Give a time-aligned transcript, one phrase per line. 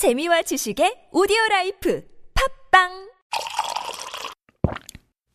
[0.00, 2.02] 재미와 지식의 오디오 라이프
[2.70, 2.88] 팟빵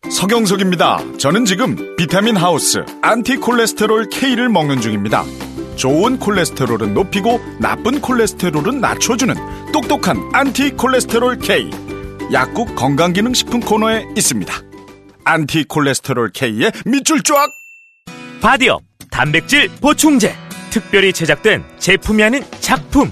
[0.10, 1.18] 서경석입니다.
[1.20, 5.24] 저는 지금 비타민 하우스 안티콜레스테롤 K를 먹는 중입니다.
[5.76, 9.36] 좋은 콜레스테롤은 높이고 나쁜 콜레스테롤은 낮춰주는
[9.72, 11.70] 똑똑한 안티콜레스테롤 K.
[12.34, 14.52] 약국 건강기능식품 코너에 있습니다.
[15.26, 17.36] 안티콜레스테롤 K의 밑줄 쫙!
[18.42, 20.36] 바디업 단백질 보충제
[20.72, 23.12] 특별히 제작된 제품이 아닌 작품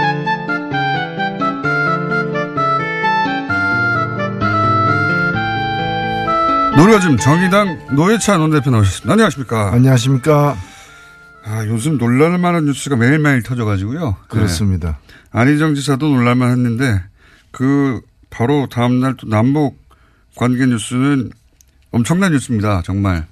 [6.81, 9.13] 노려즘 정의당 노회찬 원대표 나오셨습니다.
[9.13, 9.71] 안녕하십니까.
[9.71, 10.57] 안녕하십니까.
[11.45, 14.15] 아, 요즘 놀랄만한 뉴스가 매일매일 터져가지고요.
[14.27, 14.97] 그렇습니다.
[15.07, 15.15] 네.
[15.29, 16.99] 안희정 지사도 놀랄만 했는데
[17.51, 19.79] 그 바로 다음날 또 남북
[20.35, 21.29] 관계 뉴스는
[21.91, 22.81] 엄청난 뉴스입니다.
[22.83, 23.27] 정말.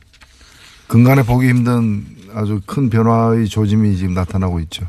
[0.88, 2.06] 근간에 보기 힘든
[2.36, 4.88] 아주 큰 변화의 조짐이 지금 나타나고 있죠.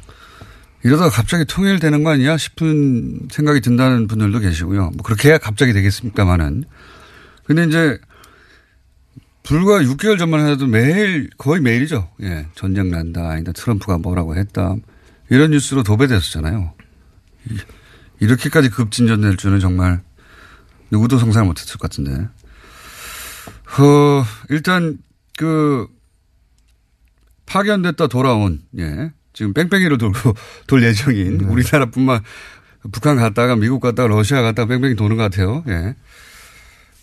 [0.84, 4.90] 이러다가 갑자기 통일되는 거 아니야 싶은 생각이 든다는 분들도 계시고요.
[4.90, 6.64] 뭐 그렇게 해야 갑자기 되겠습니까만은.
[7.44, 7.98] 근데 이제
[9.50, 12.08] 불과 6개월 전만 해도 매일 거의 매일이죠.
[12.22, 12.46] 예.
[12.54, 13.30] 전쟁 난다.
[13.30, 13.50] 아니다.
[13.50, 14.76] 트럼프가 뭐라고 했다.
[15.28, 16.72] 이런 뉴스로 도배됐었잖아요.
[18.20, 20.02] 이렇게까지 급진전될 줄은 정말
[20.92, 22.12] 누구도 상상을 못했을 것 같은데.
[23.80, 24.98] 어, 일단
[25.36, 25.88] 그
[27.46, 29.10] 파견됐다 돌아온 예.
[29.32, 30.32] 지금 뺑뺑이로 돌고
[30.68, 31.44] 돌 예정인 네.
[31.46, 32.22] 우리나라뿐만
[32.92, 35.64] 북한 갔다가 미국 갔다가 러시아 갔다가 뺑뺑이 도는 것 같아요.
[35.66, 35.96] 예.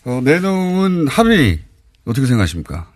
[0.05, 1.66] 어, 내놓은 합의
[2.07, 2.87] 어떻게 생각하십니까?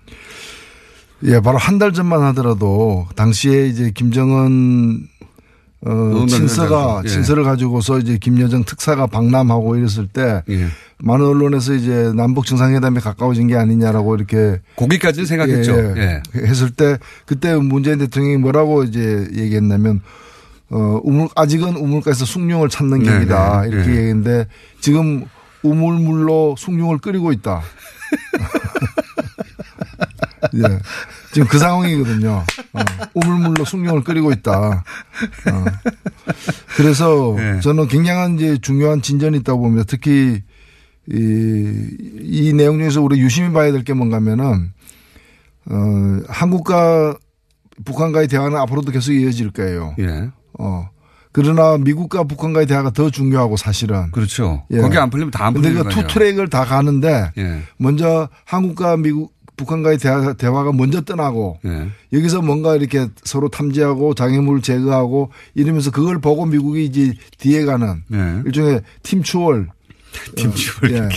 [1.23, 5.07] 예, 바로 한 달 전만 하더라도 당시에 이제 김정은
[5.83, 7.07] 어, 친서가 예.
[7.09, 10.67] 친서를 가지고서 이제 김여정 특사가 방남하고 이랬을 때 예.
[10.99, 15.93] 많은 언론에서 이제 남북 정상회담에 가까워진 게 아니냐라고 이렇게 거기까지는 생각했죠.
[15.97, 16.21] 예.
[16.35, 20.01] 했을 때 그때 문재인 대통령이 뭐라고 이제 얘기했냐면
[20.69, 23.97] 어 우물 아직은 우물가에서 숭늉을 찾는 네, 길이다 네, 이렇게 네.
[23.97, 24.47] 얘기했는데
[24.79, 25.25] 지금
[25.63, 27.61] 우물물로 숭늉을 끓이고 있다.
[30.55, 30.79] 예.
[31.33, 32.43] 지금 그 상황이거든요.
[32.73, 32.79] 어,
[33.13, 34.51] 우물물로 숭늉을 끓이고 있다.
[34.61, 35.65] 어.
[36.75, 37.59] 그래서 네.
[37.61, 39.83] 저는 굉장한 이제 중요한 진전이 있다고 봅니다.
[39.87, 40.41] 특히
[41.09, 41.87] 이,
[42.21, 44.71] 이 내용 중에서 우리 유심히 봐야 될 게 뭔가 하면은
[45.69, 45.75] 어,
[46.27, 47.17] 한국과
[47.85, 49.95] 북한과의 대화는 앞으로도 계속 이어질 거예요.
[49.99, 50.29] 예.
[50.59, 50.89] 어.
[51.33, 54.11] 그러나 미국과 북한과의 대화가 더 중요하고 사실은.
[54.11, 54.63] 그렇죠.
[54.71, 54.79] 예.
[54.79, 56.07] 거기 안 풀리면 다 안 풀리는 그 거예요.
[56.07, 57.61] two track을 다 가는데 예.
[57.77, 61.89] 먼저 한국과 미국 북한과의 대화, 대화가 먼저 떠나고 예.
[62.13, 68.41] 여기서 뭔가 이렇게 서로 탐지하고 장애물을 제거하고 이러면서 그걸 보고 미국이 이제 뒤에 가는 예.
[68.45, 69.69] 일종의 팀 추월.
[70.35, 71.09] 팀 추월 예.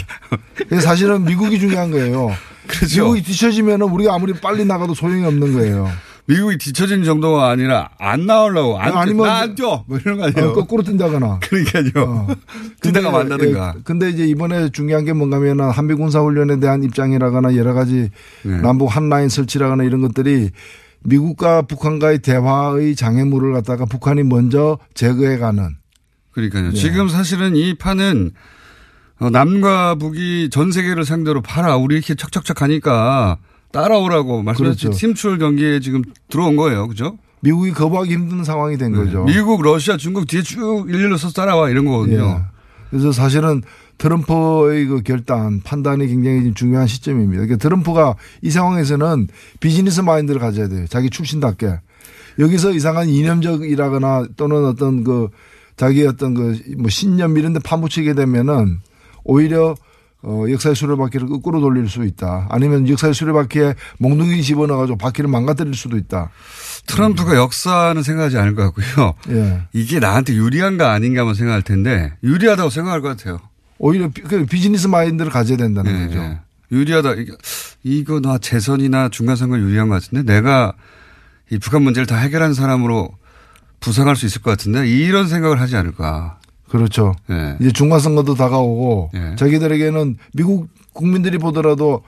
[0.69, 2.31] 그래서 사실은 미국이 중요한 거예요.
[2.69, 3.03] 그렇죠.
[3.03, 5.91] 미국이 뒤처지면은 우리가 아무리 빨리 나가도 소용이 없는 거예요.
[6.27, 10.51] 미국이 뒤처진 정도가 아니라 안 나오려고 안 아니면 나안 뛰어 뭐 이런 거 아니에요.
[10.51, 11.41] 어, 거꾸로 뛴다거나.
[11.45, 12.05] 그러니까요.
[12.05, 12.27] 어.
[12.81, 13.75] 뛰다가 근데, 만나든가.
[13.77, 18.11] 예, 근데 이제 이번에 중요한 게 뭔가면은 한미 군사 훈련에 대한 입장이라거나 여러 가지
[18.43, 18.61] 네.
[18.63, 20.51] 남북 한 라인 설치라거나 이런 것들이
[21.05, 25.77] 미국과 북한과의 대화의 장애물을 갖다가 북한이 먼저 제거해가는
[26.33, 26.69] 그러니까요.
[26.69, 26.73] 예.
[26.73, 28.33] 지금 사실은 이 판은
[29.21, 31.77] 어, 남과 북이 전 세계를 상대로 봐라.
[31.77, 33.39] 우리 이렇게 척척척 하니까
[33.75, 34.99] 따라오라고 말씀하신 그렇죠.
[34.99, 36.87] 팀출 경기에 지금 들어온 거예요.
[36.89, 37.19] 그죠?
[37.41, 39.25] 미국이 거부하기 힘든 상황이 된 거죠.
[39.25, 39.35] 네.
[39.35, 42.41] 미국, 러시아, 중국 뒤에 쭉 일렬로 서 따라와 이런 거거든요.
[42.41, 42.55] 예.
[42.89, 43.63] 그래서 사실은
[43.99, 47.43] 트럼프의 그 결단, 판단이 굉장히 중요한 시점입니다.
[47.43, 49.29] 그러니까 트럼프가 이 상황에서는
[49.61, 50.87] 비즈니스 마인드를 가져야 돼요.
[50.89, 51.81] 자기 출신답게.
[52.39, 55.29] 여기서 이상한 이념적이라거나 또는 어떤 그
[55.77, 58.79] 자기 어떤 그 뭐 신념 이런 데 파묻히게 되면은
[59.25, 59.75] 오히려
[60.27, 62.47] 어, 역사의 수레바퀴를 거꾸로 돌릴 수 있다.
[62.51, 66.31] 아니면 역사의 수레바퀴에 몽둥이 집어넣어가지고 바퀴를 망가뜨릴 수도 있다.
[66.87, 69.15] 트럼프가 역사는 생각하지 않을 것 같고요.
[69.31, 69.63] 예.
[69.73, 73.39] 이게 나한테 유리한가 아닌가만 생각할 텐데 유리하다고 생각할 것 같아요.
[73.79, 76.19] 오히려 비, 그 비즈니스 마인드를 가져야 된다는 예, 거죠.
[76.21, 76.41] 예.
[76.73, 77.13] 유리하다.
[77.15, 77.37] 이거,
[77.83, 80.73] 이거 나 재선이나 중간선거 유리한 것 같은데 내가
[81.51, 83.11] 이 북한 문제를 다 해결한 사람으로
[83.81, 86.39] 부상할 수 있을 것 같은데 이런 생각을 하지 않을까.
[86.75, 87.15] 그렇죠.
[87.31, 87.57] 예.
[87.61, 89.37] 이제 중간선거도 다가오고 예.
[89.37, 92.03] 자기들에게는 미국 국민들이 보더라도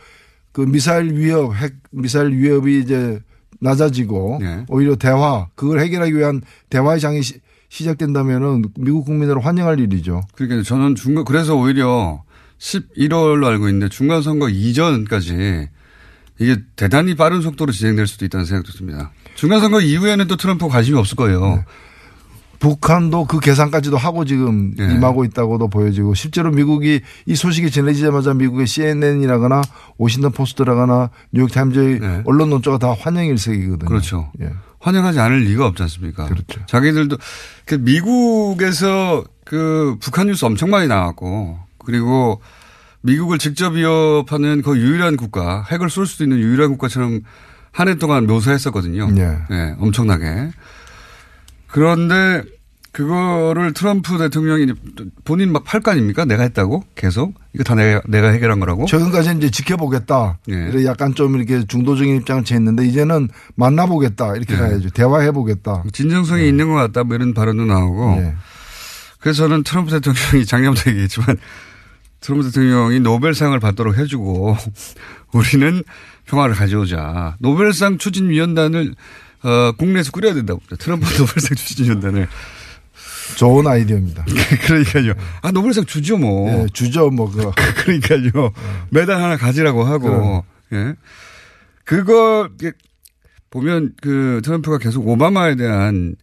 [0.51, 3.21] 그 미사일 위협, 핵 미사일 위협이 이제
[3.61, 4.65] 낮아지고 예.
[4.69, 7.35] 오히려 대화 그걸 해결하기 위한 대화의 장이 시,
[7.69, 10.23] 시작된다면은 미국 국민들은 환영할 일이죠.
[10.35, 12.25] 그러니까 저는 중간 그래서 오히려
[12.59, 15.69] 11월로 알고 있는데 중간 선거 이전까지
[16.41, 19.13] 이게 대단히 빠른 속도로 진행될 수도 있다는 생각도 듭니다.
[19.37, 21.65] 중간 선거 이후에는 또 트럼프 관심이 없을 거예요.
[22.59, 24.85] 북한도 그 계산까지도 하고 지금 예.
[24.95, 29.63] 임하고 있다고도 보여지고 실제로 미국이 이 소식이 전해지자마자 미국의 CNN이라거나
[29.99, 32.23] 워싱턴 포스트라거나 뉴욕 타임즈의 예.
[32.25, 33.89] 언론 논조가 다 환영 일색이거든요.
[33.89, 34.31] 그렇죠.
[34.41, 34.51] 예.
[34.81, 36.27] 환영하지 않을 리가 없지 않습니까?
[36.27, 36.61] 그렇죠.
[36.67, 37.17] 자기들도
[37.65, 42.41] 그 미국에서 그 북한 뉴스 엄청 많이 나왔고 그리고
[43.03, 47.21] 미국을 직접 위협하는 그 유일한 국가, 핵을 쏠 수도 있는 유일한 국가처럼
[47.73, 49.11] 한 해 동안 묘사했었거든요.
[49.19, 49.39] 예.
[49.51, 50.51] 예, 엄청나게.
[51.77, 52.43] 그런데
[52.93, 54.73] 그거를 트럼프 대통령이
[55.25, 56.25] 본인 막팔거 아닙니까?
[56.25, 56.85] 내가 했다고?
[56.95, 57.35] 계속?
[57.53, 58.87] 이거 다 내가, 내가 해결한 거라고?
[58.87, 60.39] 최근까지 이제 지켜보겠다.
[60.49, 60.85] 예.
[60.87, 64.37] 약간 좀 이렇게 중도적인 입장을 취했는데 이제는 만나보겠다.
[64.37, 64.59] 이렇게 예.
[64.59, 64.89] 가야죠.
[64.89, 65.83] 대화해보겠다.
[65.93, 67.05] 진정성이 있는 것 같다.
[67.05, 68.17] 뭐 이런 발언도 나오고.
[68.23, 68.35] 예.
[69.21, 71.37] 그래서 저는 트럼프 대통령이 작년부터 얘기했지만
[72.23, 74.57] 트럼프 대통령이 노벨상을 받도록 해주고
[75.35, 75.83] 우리는
[76.25, 77.37] 평화를 가져오자.
[77.41, 78.95] 노벨상 추진위원단을
[79.47, 80.61] 어, 국내에서 꾸려야 된다고.
[80.77, 82.27] 트럼프 노벨상 추진위원단을.
[83.37, 84.25] 좋은 아이디어입니다.
[84.67, 85.13] 그러니까요.
[85.43, 86.51] 아, 노벨상 주죠 뭐.
[86.51, 87.51] 예, 주저 뭐 그.
[87.83, 88.53] 그러니까요.
[88.91, 90.45] 메달 하나 가지라고 하고.
[90.73, 90.95] 예.
[91.85, 92.49] 그거
[93.51, 96.17] 보면 그 트럼프가 계속 오바마에 대한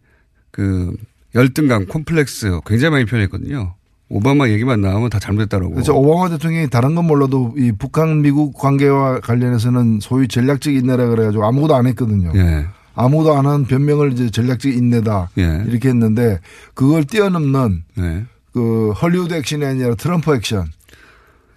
[0.50, 0.94] 그
[1.34, 3.74] 열등감, 콤플렉스 굉장히 많이 표현했거든요.
[4.10, 5.72] 오바마 얘기만 나오면 다 잘못했다라고.
[5.72, 11.44] 그래서 오바마 대통령이 다른 건 몰라도 이 북한 미국 관계와 관련해서는 소위 전략적 인내라 그래가지고
[11.46, 12.32] 아무것도 안 했거든요.
[12.34, 12.66] 예.
[12.94, 15.64] 아무도 안 한 변명을 이제 전략적 인내다 예.
[15.66, 16.40] 이렇게 했는데
[16.74, 18.24] 그걸 뛰어넘는 예.
[18.52, 20.66] 그 헐리우드 액션이 아니라 트럼프 액션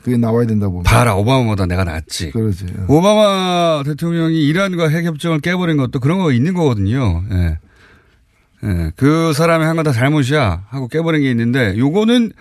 [0.03, 0.89] 그게 나와야 된다고 봅니다.
[0.89, 2.31] 봐라, 오바마보다 내가 낫지.
[2.31, 2.65] 그렇지.
[2.87, 7.23] 오바마 대통령이 이란과 핵 협정을 깨버린 것도 그런 거 있는 거거든요.
[7.31, 7.57] 예.
[8.63, 8.91] 예.
[8.95, 12.31] 그 사람이 한건다 잘못이야 하고 깨버린 게 있는데 요거는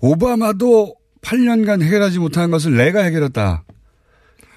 [0.00, 3.64] 오바마도 8년간 해결하지 못한 것을 내가 해결했다.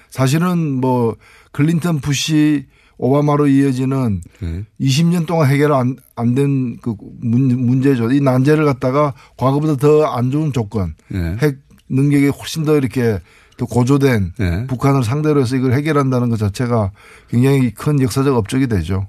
[0.08, 1.16] 사실은 뭐
[1.52, 2.66] 클린턴 부시
[3.02, 4.64] 오바마로 이어지는 예.
[4.78, 5.72] 20년 동안 해결
[6.16, 8.12] 안된 그 문제죠.
[8.12, 11.36] 이 난제를 갖다가 과거보다 더 안 좋은 조건, 예.
[11.40, 11.58] 핵
[11.88, 13.18] 능력이 훨씬 더 이렇게
[13.56, 14.66] 더 고조된 예.
[14.68, 16.92] 북한을 상대로 해서 이걸 해결한다는 것 자체가
[17.30, 19.06] 굉장히 큰 역사적 업적이 되죠.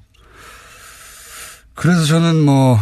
[1.74, 2.78] 그래서 저는 뭐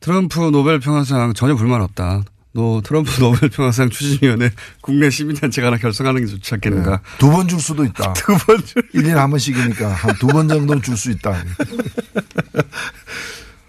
[0.00, 2.24] 트럼프 노벨 평화상 전혀 불만 없다.
[2.56, 4.50] 너 트럼프 노벨 평화상 추진위원회
[4.80, 7.02] 국내 시민단체가 하나 결성하는 게 좋지 않겠는가.
[7.18, 8.14] 두번 줄 수도 있다.
[8.16, 8.56] 두 번.
[8.64, 11.34] 줄- 1년에 한 번씩이니까 한 두 번 정도는 줄 수 있다.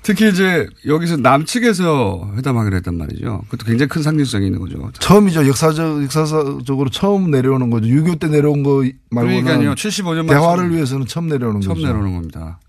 [0.04, 3.42] 특히 이제 여기서 남측에서 회담하기로 했단 말이죠.
[3.50, 4.90] 그것도 굉장히 큰 상징성이 있는 거죠.
[5.00, 5.46] 처음이죠.
[5.50, 7.88] 역사적, 역사적으로 처음 내려오는 거죠.
[7.88, 9.76] 6.25 때 내려온 거 말고는 그러니까요.
[9.76, 11.88] 75년 만에 대화를 처음- 위해서는 처음 내려오는 처음 거죠.
[11.88, 12.60] 내려오는 겁니다.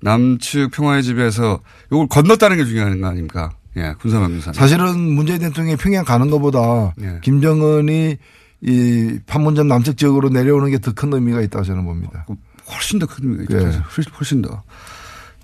[0.00, 1.60] 남측 평화의 집에서
[1.92, 3.52] 이걸 건넜다는 게 중요한 거 아닙니까?
[3.76, 4.52] 예, 군사방위산.
[4.54, 7.18] 사실은 문재인 대통령이 평양 가는 것보다 예.
[7.22, 8.16] 김정은이
[8.62, 12.26] 이 판문점 남측 지역으로 내려오는 게 더 큰 의미가 있다고 저는 봅니다.
[12.70, 13.66] 훨씬 더 큰 의미가 있죠.
[13.66, 13.72] 예.
[13.96, 14.62] 훨씬, 훨씬 더.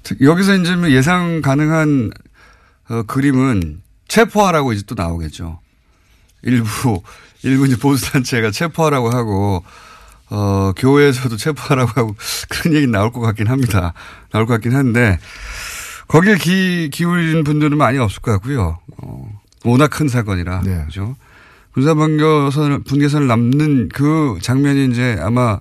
[0.02, 2.10] 특- 여기서 이제 뭐 예상 가능한
[2.90, 5.60] 어, 그림은 체포하라고 이제 또 나오겠죠.
[6.42, 7.02] 일부,
[7.42, 9.62] 일부 이제 보수단체가 체포하라고 하고,
[10.30, 12.16] 어, 교회에서도 체포하라고 하고
[12.48, 13.92] 그런 얘기 나올 것 같긴 합니다.
[14.30, 15.18] 나올 것 같긴 한데,
[16.08, 18.78] 거기에 기, 기울인 분들은 많이 없을 것 같고요.
[18.96, 20.62] 어, 워낙 큰 사건이라.
[20.64, 20.84] 네.
[20.86, 21.16] 그죠.
[21.72, 25.60] 군사분계선을, 분계선을 남는 그 장면이 이제 아마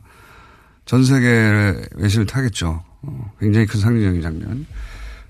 [0.86, 2.84] 전 세계 외신을 타겠죠.
[3.01, 4.66] 어, 굉장히 큰 상징적인 장면.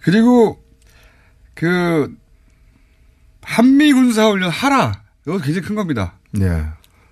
[0.01, 0.63] 그리고
[1.55, 2.15] 그
[3.41, 5.01] 한미 군사훈련 하라.
[5.25, 6.13] 이거 굉장히 큰 겁니다.
[6.31, 6.65] 네.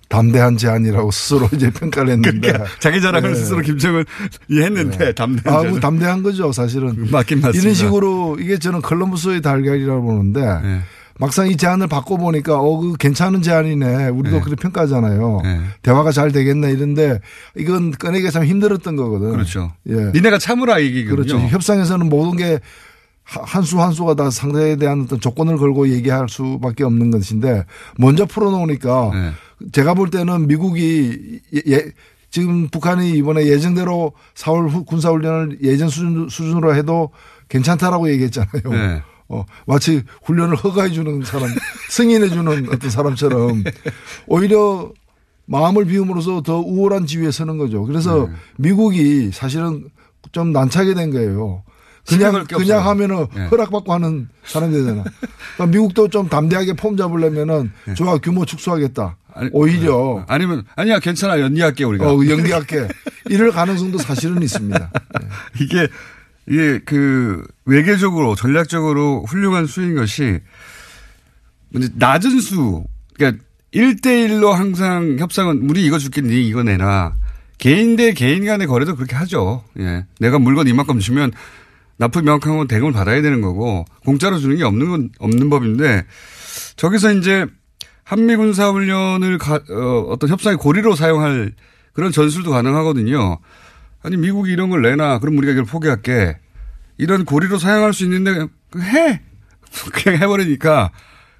[0.08, 2.52] 담대한 제안이라고 스스로 이제 평가를 했는데.
[2.78, 3.34] 자기 자랑을 네.
[3.34, 4.04] 스스로 김정은
[4.48, 5.80] 이해했는데 담대한 아, 뭐.
[5.80, 7.08] 담대한 거죠, 사실은.
[7.10, 7.60] 맞긴 맞습니다.
[7.60, 10.80] 이런 식으로 이게 저는 컬럼버스의 달걀이라고 보는데 네.
[11.18, 14.08] 막상 이 제안을 바꿔 보니까 어, 그 괜찮은 제안이네.
[14.08, 14.42] 우리도 네.
[14.42, 15.40] 그렇게 평가하잖아요.
[15.42, 15.60] 네.
[15.82, 17.20] 대화가 잘 되겠네 이런데
[17.56, 19.32] 이건 꺼내기가 참 힘들었던 거거든.
[19.32, 19.72] 그렇죠.
[19.88, 20.10] 예.
[20.14, 21.16] 니네가 참으라 얘기거든요.
[21.16, 21.38] 그렇죠.
[21.38, 22.60] 협상에서는 모든 게
[23.26, 27.64] 한수 한 수가 다 상대에 대한 어떤 조건을 걸고 얘기할 수밖에 없는 것인데
[27.98, 29.30] 먼저 풀어놓으니까 네.
[29.72, 31.92] 제가 볼 때는 미국이 예, 예-
[32.30, 37.10] 지금 북한이 이번에 예정대로 4월 후 군사훈련을 예전 수준, 수준으로 해도
[37.48, 38.62] 괜찮다라고 얘기했잖아요.
[38.70, 39.02] 네.
[39.28, 41.48] 어, 마치 훈련을 허가해 주는 사람,
[41.90, 43.64] 승인해 주는 어떤 사람처럼
[44.28, 44.92] 오히려
[45.46, 47.84] 마음을 비움으로써 더 우월한 지위에 서는 거죠.
[47.84, 48.34] 그래서 네.
[48.58, 49.88] 미국이 사실은
[50.32, 51.62] 좀 난처하게 된 거예요.
[52.06, 52.90] 그냥 게 그냥 없어요.
[52.90, 53.46] 하면은 네.
[53.46, 55.04] 허락받고 하는 사람이 되잖아.
[55.54, 59.16] 그러니까 미국도 좀 담대하게 폼 잡으려면은 좋아 규모 축소하겠다.
[59.28, 59.40] 네.
[59.40, 62.88] 아니, 오히려 아니면 아니야 괜찮아 연기할게 우리가 어, 연기할게
[63.26, 64.90] 이럴 가능성도 사실은 있습니다.
[65.60, 65.88] 이게
[66.48, 70.40] 이게 그 외교적으로 전략적으로 훌륭한 수인 것이
[71.70, 72.84] 낮은 수
[73.14, 73.42] 그러니까
[73.74, 77.14] 1대1로 항상 협상은 우리 이거 줄게 니 이거 내놔.
[77.58, 79.64] 개인 대 개인 간의 거래도 그렇게 하죠.
[79.78, 80.04] 예.
[80.20, 81.32] 내가 물건 이만큼 주면
[81.98, 86.04] 납품 명확한 건 대금을 받아야 되는 거고 공짜로 주는 게 없는 건 없는 법인데
[86.76, 87.46] 저기서 이제
[88.04, 91.52] 한미 군사 훈련을 가, 어, 어떤 협상의 고리로 사용할
[91.92, 93.38] 그런 전술도 가능하거든요.
[94.02, 95.18] 아니 미국이 이런 걸 내놔.
[95.18, 96.36] 그럼 우리가 이걸 포기할게.
[96.98, 98.46] 이런 고리로 사용할 수 있는데
[98.78, 99.22] 해.
[99.92, 100.90] 그냥 해버리니까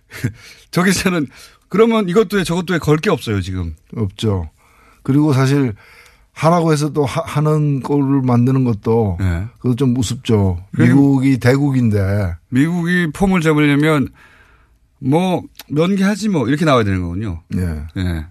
[0.72, 1.28] 저기서는
[1.68, 3.74] 그러면 이것도 해 저것도 해 걸 게 없어요 지금.
[3.94, 4.50] 없죠.
[5.02, 5.74] 그리고 사실
[6.36, 9.46] 하라고 해서 또 하- 하는 꼴을 만드는 것도 예.
[9.58, 10.62] 그것도 좀 우습죠.
[10.74, 14.08] 그리고- 미국이 대국인데 미국이 폼을 잡으려면
[15.00, 17.40] 뭐 면기하지 뭐 이렇게 나와야 되는 거군요.
[17.56, 17.60] 예.
[17.96, 18.26] 예.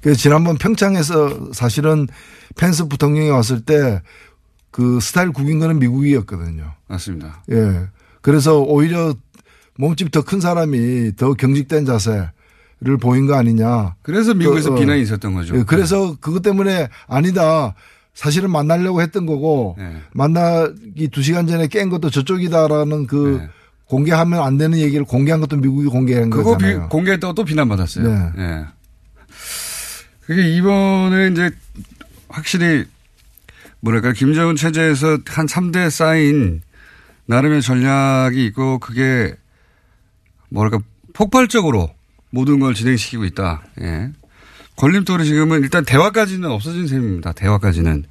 [0.00, 2.08] 그래서 지난번 평창에서 사실은
[2.56, 4.00] 펜스 부통령이 왔을 때
[4.72, 6.70] 그 스타일 국인 거는 미국이었거든요.
[6.88, 7.42] 맞습니다.
[7.50, 7.86] 예.
[8.20, 9.14] 그래서 오히려
[9.78, 12.28] 몸집 더 큰 사람이 더 경직된 자세
[12.78, 13.94] 를 보인 거 아니냐.
[14.02, 14.78] 그래서 미국에서 어, 어.
[14.78, 15.56] 비난이 있었던 거죠.
[15.56, 17.74] 예, 그래서 그것 때문에 아니다.
[18.12, 19.96] 사실은 만나려고 했던 거고 네.
[20.12, 23.48] 만나기 두 시간 전에 깬 것도 저쪽이다라는 그 네.
[23.86, 26.88] 공개하면 안 되는 얘기를 공개한 것도 미국이 공개한 그거 비, 거잖아요.
[26.90, 28.08] 공개했다고 또 비난받았어요.
[28.08, 28.32] 네.
[28.38, 28.64] 예.
[30.26, 31.50] 그게 이번에 이제
[32.28, 32.84] 확실히
[33.80, 36.60] 뭐랄까 김정은 체제에서 한 3대 쌓인
[37.24, 39.34] 나름의 전략이 있고 그게
[40.50, 40.80] 뭐랄까
[41.14, 41.95] 폭발적으로
[42.36, 43.62] 모든 걸 진행시키고 있다.
[43.80, 44.10] 예.
[44.76, 47.32] 걸림돌이 지금은 일단 대화까지는 없어진 셈입니다.
[47.32, 48.04] 대화까지는.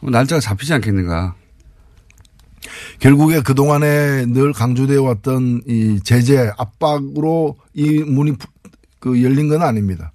[0.00, 1.34] 뭐 날짜가 잡히지 않겠는가.
[3.00, 8.46] 결국에 그동안에 늘 강조되어 왔던 이 제재 압박으로 이 문이 푸-
[9.00, 10.12] 그 열린 건 아닙니다.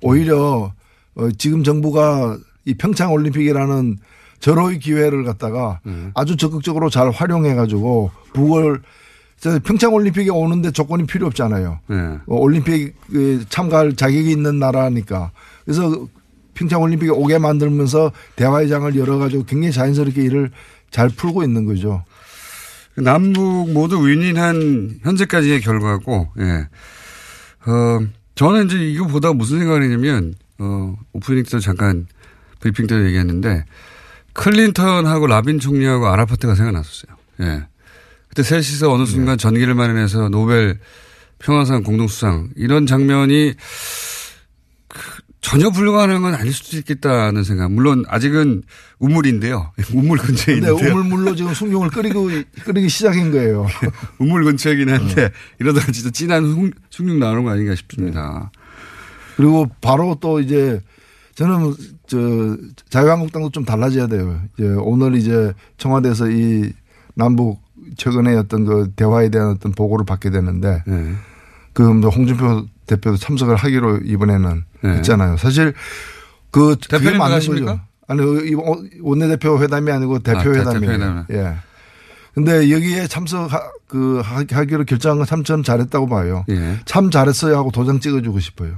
[0.00, 0.72] 오히려
[1.14, 3.98] 어 지금 정부가 이 평창 올림픽이라는
[4.40, 5.80] 절호의 기회를 갖다가
[6.14, 8.80] 아주 적극적으로 잘 활용해 가지고 북을
[9.64, 11.80] 평창 올림픽에 오는데 조건이 필요 없잖아요.
[11.90, 11.94] 예.
[11.94, 12.92] 어, 올림픽에
[13.48, 15.30] 참가할 자격이 있는 나라니까.
[15.64, 16.08] 그래서
[16.54, 20.50] 평창 올림픽에 오게 만들면서 대화의 장을 열어가지고 굉장히 자연스럽게 일을
[20.90, 22.04] 잘 풀고 있는 거죠.
[22.96, 26.68] 남북 모두 윈윈한 현재까지의 결과고, 예.
[27.70, 28.00] 어,
[28.34, 32.08] 저는 이제 이거 보다가 무슨 생각을 했냐면, 어, 오프닝 때 잠깐
[32.58, 33.64] 브리핑 때도 얘기했는데,
[34.32, 37.16] 클린턴하고 라빈 총리하고 아라파트가 생각났었어요.
[37.42, 37.66] 예.
[38.28, 40.78] 그때 셋이서 어느 순간 전기를 마련해서 노벨
[41.38, 43.54] 평화상 공동수상, 이런 장면이
[44.88, 44.98] 그
[45.40, 47.70] 전혀 불가능한 건 아닐 수도 있겠다는 생각.
[47.72, 48.62] 물론 아직은
[48.98, 49.72] 우물인데요.
[49.94, 50.90] 우물 근처에 근데 있는데요.
[50.90, 52.28] 우물물로 지금 숭늉을 끓이고,
[52.64, 53.66] 끓이기 시작한 거예요.
[54.18, 55.30] 우물 근처이긴 한데 어.
[55.60, 58.50] 이러다가 진짜 진한 흉- 숭늉 나오는 거 아닌가 싶습니다.
[59.36, 60.80] 그리고 바로 또 이제
[61.36, 61.72] 저는
[62.08, 62.56] 저
[62.90, 64.42] 자유한국당도 좀 달라져야 돼요.
[64.58, 66.72] 이제 오늘 이제 청와대에서 이
[67.14, 67.60] 남북
[67.96, 71.14] 최근에 어떤 그 대화에 대한 어떤 보고를 받게 되는데 네.
[71.72, 74.90] 그 홍준표 대표도 참석을 하기로 이번에는 네.
[74.90, 75.36] 했잖아요.
[75.36, 75.74] 사실
[76.50, 77.66] 그 그게 맞는 가십니까?
[77.72, 77.80] 거죠.
[78.08, 78.54] 아니 이
[79.00, 81.26] 원내대표 회담이 아니고 대표 아, 대- 회담이에요.
[81.32, 81.54] 예.
[82.34, 83.50] 근데 여기에 참석
[83.86, 86.44] 그 하- 하기로 결정한 건참전 잘했다고 봐요.
[86.48, 86.78] 예.
[86.86, 88.76] 참 잘했어요 하고 도장 찍어주고 싶어요.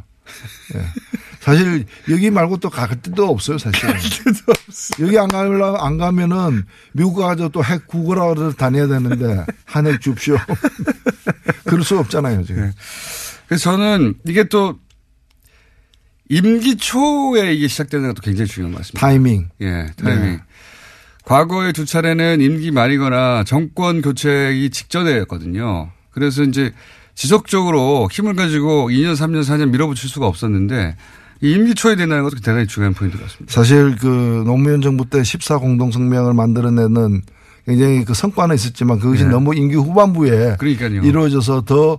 [0.75, 0.81] 예.
[1.41, 3.89] 사실 여기 말고 또 갈 데도 없어요, 사실.
[5.01, 10.37] 여기 안 가면 안 가면은 미국 가서 또 핵 구걸하러 다녀야 되는데 한 핵 줍쇼.
[11.65, 12.67] 그럴 수 없잖아요, 지금.
[12.67, 12.73] 네.
[13.49, 14.79] 그래서 저는 이게 또
[16.29, 19.01] 임기 초에 이게 시작되는 것도 굉장히 중요한 것 같습니다.
[19.01, 19.49] 타이밍.
[19.63, 20.23] 예, 타이밍.
[20.23, 20.41] 네.
[21.25, 25.91] 과거에 두 차례는 임기 말이거나 정권 교체이기 직전이었거든요.
[26.11, 26.73] 그래서 이제
[27.15, 32.67] 지속적으로 힘을 가지고 2년, 3년, 4년 밀어붙일 수가 없었는데 이 임기 초에 된다는 것도 대단히
[32.67, 33.53] 중요한 포인트 같습니다.
[33.53, 37.23] 사실 그 노무현 정부 때 14 공동성명을 만들어내는
[37.67, 39.31] 굉장히 그 성과는 있었지만 그것이 네.
[39.31, 41.03] 너무 임기 후반부에 그러니까요.
[41.03, 41.99] 이루어져서 더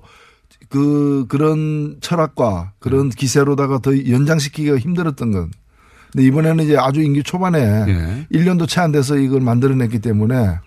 [0.69, 3.15] 그 그런 철학과 그런 네.
[3.17, 5.51] 기세로다가 더 연장시키기가 힘들었던 건.
[6.13, 8.27] 근데 이번에는 이제 아주 임기 초반에 예.
[8.31, 10.59] 1년도 채 안 돼서 이걸 만들어냈기 때문에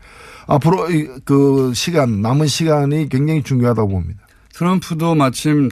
[0.46, 4.20] 앞으로 이- 그 시간 남은 시간이 굉장히 중요하다고 봅니다.
[4.52, 5.70] 트럼프도 마침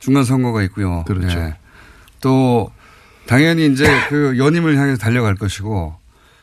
[0.00, 1.04] 중간 선거가 있고요.
[1.06, 1.38] 그렇죠.
[1.38, 1.54] 예.
[2.20, 2.70] 또
[3.26, 5.94] 당연히 이제 그 연임을 향해서 달려갈 것이고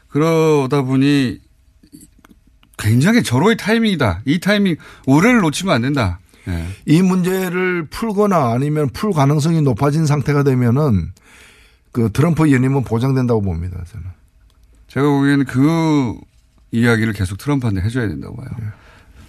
[0.08, 1.40] 그러다 보니
[2.78, 4.22] 굉장히 절호의 타이밍이다.
[4.26, 6.20] 이 타이밍 올해를 놓치면 안 된다.
[6.48, 6.68] 예.
[6.86, 11.12] 이 문제를 풀거나 아니면 풀 가능성이 높아진 상태가 되면은
[11.92, 13.84] 그 트럼프 연임은 보장된다고 봅니다.
[13.92, 14.06] 저는.
[14.88, 16.16] 제가 보기에는 그
[16.72, 18.48] 이야기를 계속 트럼프한테 해줘야 된다고 봐요.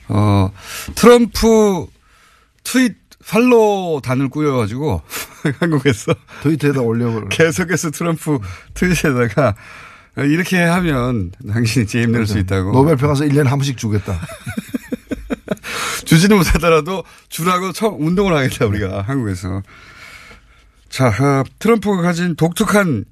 [0.08, 0.50] 어,
[0.94, 1.86] 트럼프
[2.64, 5.02] 트윗 팔로 단을 꾸려가지고
[5.58, 7.28] 한국에서 트위터에다 올려버려.
[7.28, 8.38] 계속해서 트럼프
[8.74, 9.54] 트윗에다가
[10.18, 12.72] 이렇게 하면 당신이 재임 낼수 있다고.
[12.72, 14.18] 노벨 평화서 1년에 한 번씩 주겠다.
[16.06, 19.62] 주지는 못하더라도 주라고 처음 운동을 하겠다 우리가 한국에서.
[20.88, 23.04] 자 어, 트럼프가 가진 독특한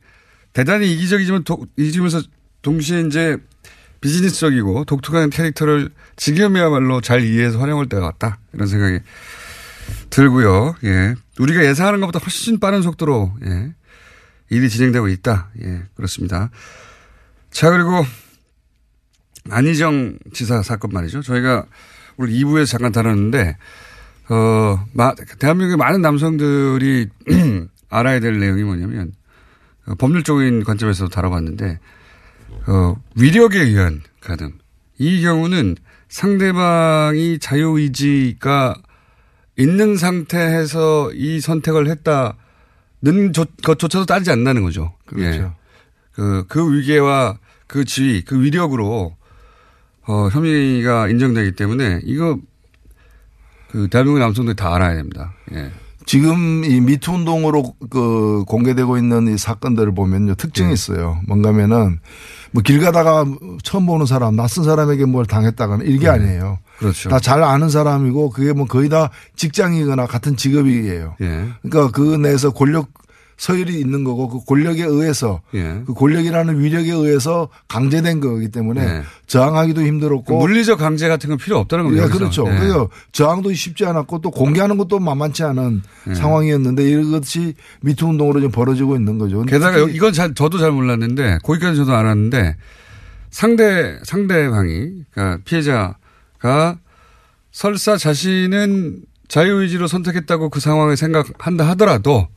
[0.53, 2.23] 대단히 이기적이지만 독, 이기면서
[2.63, 3.37] 동시에 이제
[4.01, 9.01] 비즈니스적이고 독특한 캐릭터를 지금이야말로 잘 이해해서 활용할 때가 왔다 이런 생각이
[10.15, 10.77] 들고요.
[10.85, 13.75] 예, 우리가 예상하는 것보다 훨씬 빠른 속도로 예,
[14.49, 15.51] 일이 진행되고 있다.
[15.63, 16.51] 예, 그렇습니다.
[17.51, 18.05] 자 그리고
[19.51, 21.23] 안희정 지사 사건 말이죠.
[21.23, 21.67] 저희가
[22.17, 23.57] 우리 2부에서 잠깐 다뤘는데,
[24.29, 27.09] 어, 마, 대한민국의 많은 남성들이
[27.91, 29.13] 알아야 될 내용이 뭐냐면,
[29.87, 31.81] 어, 법률적인 관점에서 다뤄봤는데,
[32.69, 34.53] 어, 위력에 의한 가등.
[34.99, 35.77] 이 경우는
[36.09, 38.75] 상대방이 자유의지가
[39.59, 43.33] 있는 상태에서 이 선택을 했다는
[43.63, 44.93] 것조차도 따지지 않는다는 거죠.
[45.07, 45.43] 그렇죠.
[45.43, 45.51] 예.
[46.13, 49.17] 그, 그 위계와 그 지위, 그 위력으로
[50.07, 52.39] 어, 혐의가 인정되기 때문에 이거
[53.71, 55.35] 그 대한민국 남성들이 다 알아야 됩니다.
[55.53, 55.73] 예.
[56.07, 60.75] 지금 이 미투 운동으로 그 공개되고 있는 이 사건들을 보면요 특징이 네.
[60.75, 61.21] 있어요.
[61.27, 61.99] 뭔가면은
[62.55, 63.25] 뭐 길 가다가
[63.65, 66.59] 처음 보는 사람, 낯선 사람에게 뭘 당했다거나 이게 아니에요.
[66.79, 67.09] 그렇죠.
[67.09, 71.17] 다 잘 아는 사람이고 그게 뭐 거의 다 직장이거나 같은 직업이에요.
[71.21, 71.49] 예.
[71.63, 72.89] 그러니까 그 내에서 권력
[73.37, 75.83] 서열이 있는 거고 그 권력에 의해서 예.
[75.87, 79.03] 그 권력이라는 위력에 의해서 강제된 거기 때문에 예.
[79.27, 82.05] 저항하기도 힘들었고 물리적 강제 같은 건 필요 없다는 겁니다.
[82.05, 82.09] 예.
[82.09, 82.47] 그렇죠.
[82.47, 82.57] 예.
[82.57, 86.15] 그래서 저항도 쉽지 않았고 또 공개하는 것도 만만치 않은 예.
[86.15, 89.43] 상황이었는데 이것이 미투 운동으로 지금 벌어지고 있는 거죠.
[89.43, 92.57] 게다가 이건 잘, 저도 잘 몰랐는데 거기까지 저도 알았는데
[93.31, 96.79] 상대 상대방이 그러니까 피해자가
[97.51, 102.29] 설사 자신은 자유의지로 선택했다고 그 상황을 생각한다 하더라도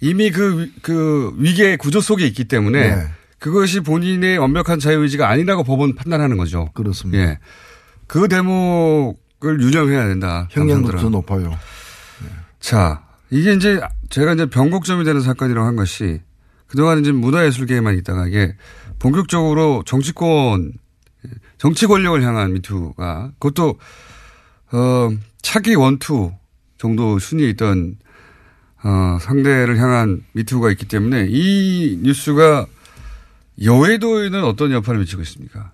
[0.00, 3.06] 이미 그, 위- 그 위계 구조 속에 있기 때문에 네.
[3.38, 6.70] 그것이 본인의 완벽한 자유의지가 아니라고 법원 판단하는 거죠.
[6.74, 7.22] 그렇습니다.
[7.22, 7.38] 예.
[8.06, 10.48] 그 대목을 유념해야 된다.
[10.98, 11.56] 더 높아요.
[12.60, 13.80] 자, 이게 이제
[14.10, 16.20] 제가 이제 변곡점이 되는 사건이라고 한 것이
[16.66, 18.54] 그동안 이제 문화예술계에만 있다가 이게
[18.98, 20.72] 본격적으로 정치권,
[21.58, 23.78] 정치 권력을 향한 미투가 그것도,
[24.72, 25.10] 어,
[25.42, 26.32] 차기 원투
[26.78, 27.96] 정도 순위에 있던,
[28.84, 32.66] 어, 상대를 향한 미투가 있기 때문에 이 뉴스가
[33.62, 35.72] 여의도에는 어떤 여파를 미치고 있습니까?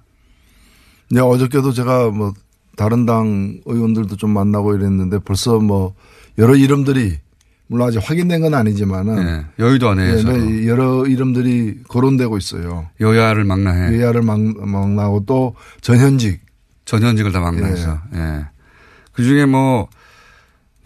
[1.10, 2.32] 네, 어저께도 제가 뭐
[2.76, 5.94] 다른 당 의원들도 좀 만나고 이랬는데 벌써 뭐
[6.38, 7.18] 여러 이름들이
[7.66, 12.88] 물론 아직 확인된 건 아니지만은 예, 여의도 네, 안에서 네, 여러 이름들이 거론되고 있어요.
[13.00, 16.40] 여야를 막나해 여야를 막, 막나고 또 전현직
[16.84, 18.00] 전현직을 다 막나해서.
[18.14, 18.46] 예.
[19.12, 19.88] 그 중에 뭐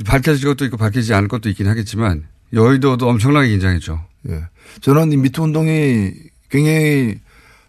[0.04, 4.00] 밝혀질 것도 있고 밝혀지지 않을 것도 있긴 하겠지만 여의도도 엄청나게 긴장했죠.
[4.28, 4.44] 예.
[4.80, 6.12] 저는 이 미투 운동이
[6.48, 7.18] 굉장히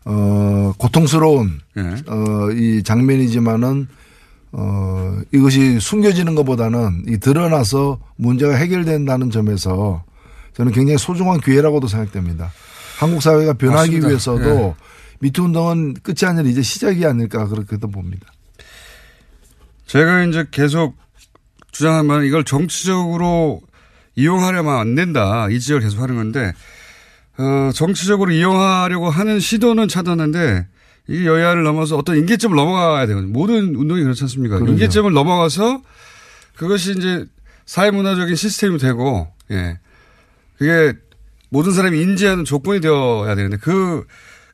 [0.06, 1.96] 어 고통스러운 예.
[2.08, 3.88] 어이 장면이지만은
[4.52, 10.04] 어 이것이 숨겨지는 것보다는 이 드러나서 문제가 해결된다는 점에서
[10.54, 12.52] 저는 굉장히 소중한 기회라고도 생각됩니다.
[12.98, 14.08] 한국 사회가 변하기 맞습니다.
[14.08, 14.84] 위해서도 예.
[15.20, 18.26] 미투 운동은 끝이 아니라 이제 시작이 아닐까 그렇게도 봅니다.
[19.86, 20.96] 제가 이제 계속
[21.80, 23.62] 주장한 바는 이걸 정치적으로
[24.16, 25.48] 이용하려면 안 된다.
[25.50, 26.52] 이 지적을 계속 하는 건데,
[27.38, 30.68] 어, 정치적으로 이용하려고 하는 시도는 차단한데,
[31.08, 33.32] 이 여야를 넘어서 어떤 인계점을 넘어가야 되거든요.
[33.32, 34.58] 모든 운동이 그렇지 않습니까?
[34.58, 34.74] 그러죠.
[34.74, 35.82] 인계점을 넘어가서
[36.58, 37.26] 그것이 이제
[37.66, 39.80] 사회문화적인 시스템이 되고, 예.
[40.58, 40.98] 그게
[41.48, 44.06] 모든 사람이 인지하는 조건이 되어야 되는데, 그,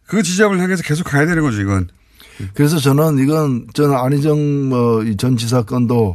[0.06, 1.88] 그 지점을 향해서 계속 가야 되는 거죠, 이건.
[2.54, 6.14] 그래서 저는 이건 저는 안희정 뭐전 지사 건도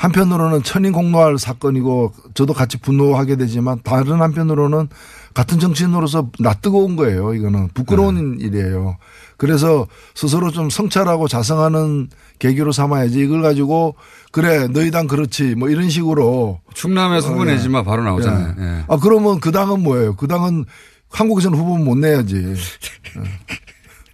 [0.00, 4.88] 한편으로는 천인 공노할 사건이고 저도 같이 분노하게 되지만 다른 한편으로는
[5.34, 7.34] 같은 정치인으로서 낯뜨거운 거예요.
[7.34, 8.46] 이거는 부끄러운 네.
[8.46, 8.96] 일이에요.
[9.36, 12.08] 그래서 스스로 좀 성찰하고 자성하는
[12.38, 13.94] 계기로 삼아야지 이걸 가지고
[14.32, 17.52] 그래 너희 당 그렇지 뭐 이런 식으로 충남에서 후보 어, 예.
[17.52, 18.54] 내지 마 바로 나오잖아요.
[18.58, 18.62] 예.
[18.64, 18.84] 예.
[18.88, 20.16] 아 그러면 그 당은 뭐예요?
[20.16, 20.64] 그 당은
[21.10, 22.54] 한국에서는 후보 못 내야지.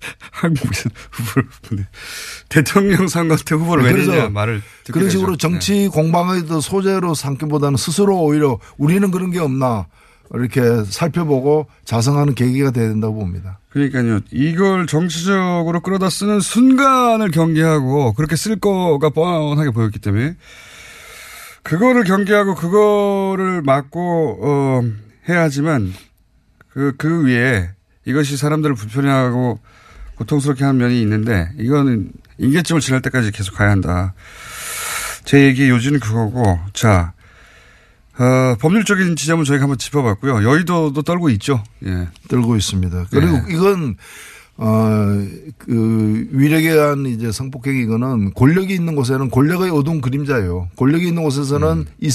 [0.32, 1.86] 한국에서 후보를 보내.
[2.48, 5.18] 대통령 선거 때 후보를 왜 그래서 내냐 말을 듣게 그런 되죠.
[5.18, 9.86] 식으로 정치 공방의 또 소재로 삼기보다는 스스로 오히려 우리는 그런 게 없나
[10.34, 13.58] 이렇게 살펴보고 자성하는 계기가 돼야 된다고 봅니다.
[13.70, 14.20] 그러니까요.
[14.32, 20.36] 이걸 정치적으로 끌어다 쓰는 순간을 경계하고 그렇게 쓸 거가 뻔하게 보였기 때문에
[21.62, 24.82] 그거를 경계하고 그거를 막고 어
[25.28, 25.92] 해야 하지만
[26.70, 27.70] 그, 그 위에
[28.04, 29.58] 이것이 사람들을 불편해하고
[30.16, 34.14] 고통스럽게 하는 면이 있는데 이거는 인계점을 지날 때까지 계속 가야 한다.
[35.24, 37.12] 제 얘기 요지는 그거고 자
[38.18, 40.42] 어, 법률적인 지점은 저희가 한번 짚어봤고요.
[40.42, 41.62] 여의도도 떨고 있죠.
[41.84, 42.08] 예.
[42.28, 43.06] 떨고 있습니다.
[43.10, 43.44] 그리고 네.
[43.50, 43.96] 이건
[44.58, 50.70] 어그 위력에 의한 이제 성폭행 이거는 권력이 있는 곳에는 권력의 어두운 그림자예요.
[50.76, 51.84] 권력이 있는 곳에서는 음.
[52.00, 52.14] 있,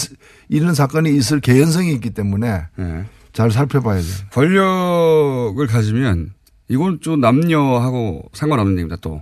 [0.49, 3.05] 이런 사건이 있을 개연성이 있기 때문에 예.
[3.31, 4.13] 잘 살펴봐야 돼요.
[4.31, 6.33] 권력을 가지면
[6.71, 8.95] 이건 좀 남녀하고 상관없는 얘기입니다.
[9.01, 9.21] 또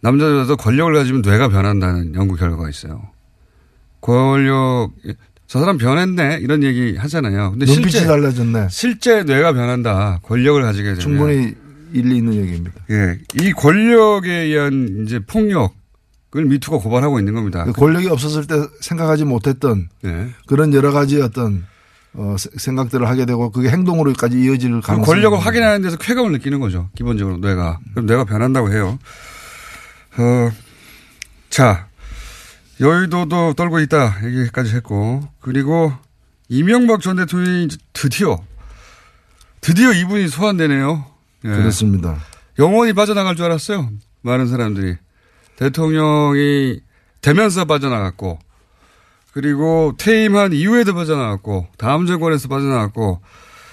[0.00, 3.08] 남자도 권력을 가지면 뇌가 변한다는 연구 결과가 있어요.
[4.02, 4.90] 권력
[5.46, 7.52] 저 사람 변했네 이런 얘기 하잖아요.
[7.52, 8.68] 근데 눈빛이 실제 달라졌네.
[8.70, 10.20] 실제 뇌가 변한다.
[10.22, 11.54] 권력을 가지게 되면 충분히
[11.94, 12.74] 일리 있는 얘기입니다.
[12.90, 15.70] 예, 이 권력에 의한 이제 폭력을
[16.34, 17.64] 미투가 고발하고 있는 겁니다.
[17.64, 20.28] 그 권력이 없었을 때 생각하지 못했던 예.
[20.46, 21.64] 그런 여러 가지 어떤
[22.14, 26.60] 어, 세- 생각들을 하게 되고 그게 행동으로까지 이어질 그 가능성이 권력을 확인하는 데서 쾌감을 느끼는
[26.60, 26.88] 거죠.
[26.96, 27.80] 기본적으로 뇌가.
[27.92, 28.98] 그럼 뇌가 변한다고 해요.
[30.16, 30.50] 어,
[31.50, 31.88] 자,
[32.80, 35.92] 여의도도 떨고 있다 얘기까지 했고 그리고
[36.48, 38.42] 이명박 전 대통령이 드디어
[39.60, 41.06] 드디어 이분이 소환되네요.
[41.46, 41.48] 예.
[41.48, 42.16] 그렇습니다.
[42.58, 43.90] 영원히 빠져나갈 줄 알았어요.
[44.22, 44.96] 많은 사람들이.
[45.56, 46.80] 대통령이
[47.22, 48.38] 되면서 빠져나갔고,
[49.34, 53.20] 그리고 퇴임한 이후에도 빠져나갔고, 다음 정권에서 빠져나갔고,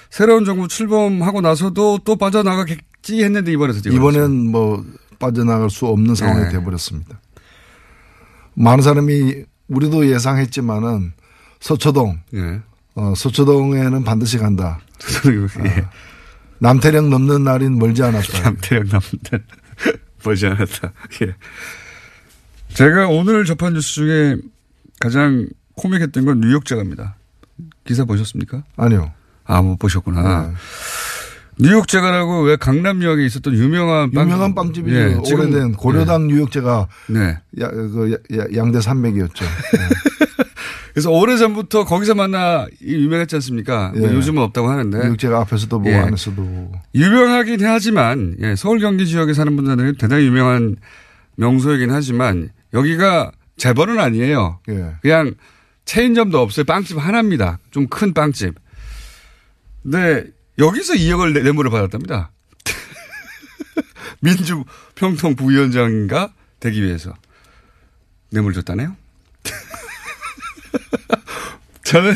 [0.09, 3.93] 새로운 정부 출범하고 나서도 또 빠져나가겠지 했는데 이번에 드디어.
[3.93, 4.83] 이번엔 뭐
[5.19, 6.49] 빠져나갈 수 없는 상황이 네.
[6.49, 7.21] 돼버렸습니다.
[8.55, 11.13] 많은 사람이 우리도 예상했지만은
[11.59, 12.61] 서초동, 예.
[12.95, 14.79] 어, 서초동에는 반드시 간다.
[15.63, 15.85] 예.
[16.57, 18.41] 남태령 넘는 날인 멀지 않았다.
[18.49, 19.45] 남태령 남들
[20.23, 20.91] 보지 않았다.
[21.21, 21.35] 예.
[22.73, 24.37] 제가 오늘 접한 뉴스 중에
[25.01, 27.15] 가장 코믹했던 건 뉴욕 제가입니다.
[27.85, 28.63] 기사 보셨습니까?
[28.77, 29.11] 아니요.
[29.45, 30.47] 아, 못 보셨구나.
[30.47, 30.53] 네.
[31.59, 34.95] 뉴욕 제가라고 왜 강남역에 있었던 유명한 빵 유명한 빵집이죠.
[34.95, 37.37] 예, 오래된 고려당 뉴욕 제가 네.
[37.59, 39.45] 야, 그 야- 야- 양대 산맥이었죠.
[40.93, 43.93] 그래서 오래전부터 거기서 만나 이 유명했지 않습니까?
[43.97, 44.13] 뭐 예.
[44.13, 44.97] 요즘은 없다고 하는데.
[45.03, 45.95] 뉴욕 제가 앞에서도 보고 예.
[45.95, 46.71] 안에서도 보고.
[46.95, 50.75] 유명하긴 하지만, 예, 서울 경기 지역에 사는 분들은 대단히 유명한
[51.37, 54.59] 명소이긴 하지만, 여기가 재벌은 아니에요.
[54.69, 54.95] 예.
[55.03, 55.35] 그냥
[55.85, 56.63] 체인점도 없어요.
[56.65, 57.59] 빵집 하나입니다.
[57.69, 58.55] 좀 큰 빵집.
[59.83, 60.25] 근데
[60.57, 62.31] 여기서 2억을 내- 뇌물을 받았답니다.
[64.19, 64.63] 민주
[64.95, 67.13] 평통 부위원장인가 되기 위해서
[68.31, 68.95] 뇌물 줬다네요.
[71.83, 72.15] 저는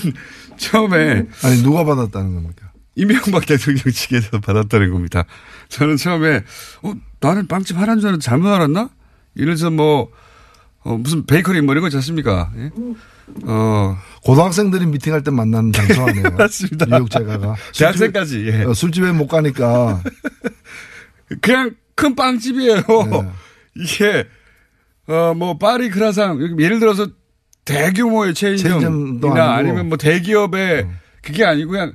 [0.58, 2.71] 처음에 아니 누가 받았다는 겁니까?
[2.95, 5.25] 이명박 대통령 측에서 받았다는 겁니다.
[5.69, 6.43] 저는 처음에
[6.81, 8.89] 어 나는 빵집 하나인 줄 알았는데 잘못 알았나?
[9.36, 10.10] 이래서 뭐
[10.86, 12.52] 어, 무슨 베이커리 뭐 이런 거 있지 않습니까?
[12.58, 12.71] 예?
[13.43, 16.30] 어 고등학생들이 미팅할 때 만나는 장소 아니에요?
[16.38, 16.86] 맞습니다.
[16.86, 17.56] 뉴욕 제가가.
[17.76, 18.52] 대학생까지 예.
[18.52, 20.02] 술집에, 어, 술집에 못 가니까
[21.41, 22.76] 그냥 큰 빵집이에요.
[23.10, 23.30] 네.
[23.76, 24.28] 이게
[25.08, 27.08] 어 뭐 파리 크라상 예를 들어서
[27.65, 29.56] 대규모의 체인점이나.
[29.56, 30.88] 아니면 뭐 대기업의
[31.24, 31.93] 그게 아니고 그냥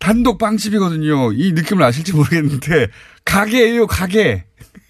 [0.00, 1.32] 단독 빵집이거든요.
[1.32, 2.88] 이 느낌을 아실지 모르겠는데
[3.24, 4.44] 가게예요, 가게.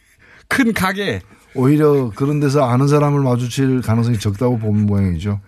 [0.48, 1.20] 큰 가게.
[1.54, 5.40] 오히려 그런 데서 아는 사람을 마주칠 가능성이 적다고 보는 모양이죠.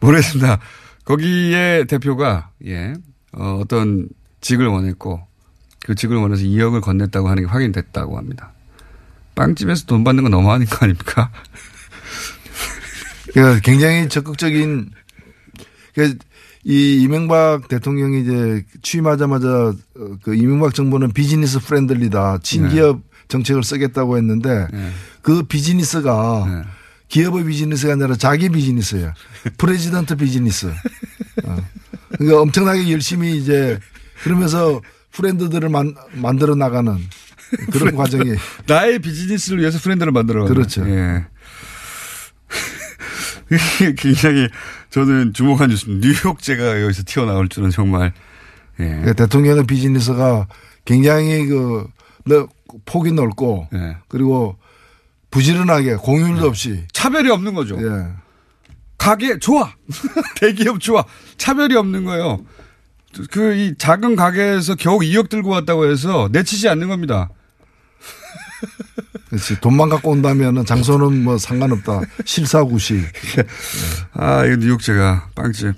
[0.00, 0.58] 모르겠습니다.
[1.04, 2.94] 거기에 대표가 예
[3.32, 4.08] 어, 어떤
[4.40, 5.20] 직을 원했고
[5.84, 8.52] 그 직을 원해서 2억을 건넸다고 하는 게 확인됐다고 합니다.
[9.34, 11.30] 빵집에서 돈 받는 건 너무하는 거 아닙니까?
[13.32, 14.90] 그러니까 굉장히 적극적인
[15.94, 16.24] 그러니까
[16.64, 19.74] 이 이명박 대통령이 이제 취임하자마자 어,
[20.22, 24.90] 그 이명박 정부는 비즈니스 프렌들리다 친기업 정책을 쓰겠다고 했는데 네.
[25.22, 26.62] 그 비즈니스가 네.
[27.08, 29.12] 기업의 비즈니스가 아니라 자기 비즈니스예요.
[29.58, 30.66] president business.
[31.44, 31.56] 어.
[32.16, 33.78] 그러니까 엄청나게 열심히 이제
[34.22, 34.80] 그러면서
[35.12, 36.96] friend들을 만, 만들어 나가는
[37.72, 38.34] 그런 과정이
[38.66, 40.44] 나의 비즈니스를 위해서 friend를 만들어.
[40.46, 40.88] 그렇죠.
[40.88, 41.26] 예.
[43.96, 44.48] 굉장히
[44.90, 46.06] 저는 주목한 뉴스입니다.
[46.06, 48.12] 뉴욕제가 여기서 튀어나올 줄은 정말.
[48.78, 48.84] 예.
[48.84, 50.46] 그러니까 대통령의 비즈니스가
[50.84, 51.86] 굉장히 그
[52.24, 52.48] 넓-
[52.84, 53.96] 폭이 넓고 예.
[54.08, 54.56] 그리고
[55.30, 57.76] 부지런하게 공휴일도 없이 차별이 없는 거죠.
[57.80, 58.06] 예.
[58.98, 59.72] 가게 좋아.
[60.36, 61.04] 대기업 좋아.
[61.38, 62.44] 차별이 없는 거예요.
[63.30, 67.28] 그 이 작은 가게에서 겨우 2억 들고 왔다고 해서 내치지 않는 겁니다.
[69.30, 69.60] 그렇지.
[69.60, 72.00] 돈만 갖고 온다면은 장소는 뭐 상관없다.
[72.24, 73.00] 실사구시.
[74.14, 75.72] 아, 이거 뉴욕제가 빵집.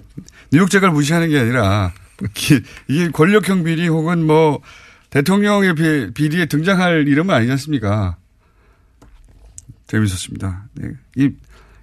[0.52, 1.92] 뉴욕제가를 무시하는 게 아니라
[2.34, 4.60] 기- 이게 권력형 비리 혹은 뭐
[5.10, 8.16] 대통령의 비, 비리에 등장할 이름은 아니지 않습니까?
[9.92, 10.68] 재밌었습니다.
[10.74, 10.90] 네.
[11.16, 11.30] 이,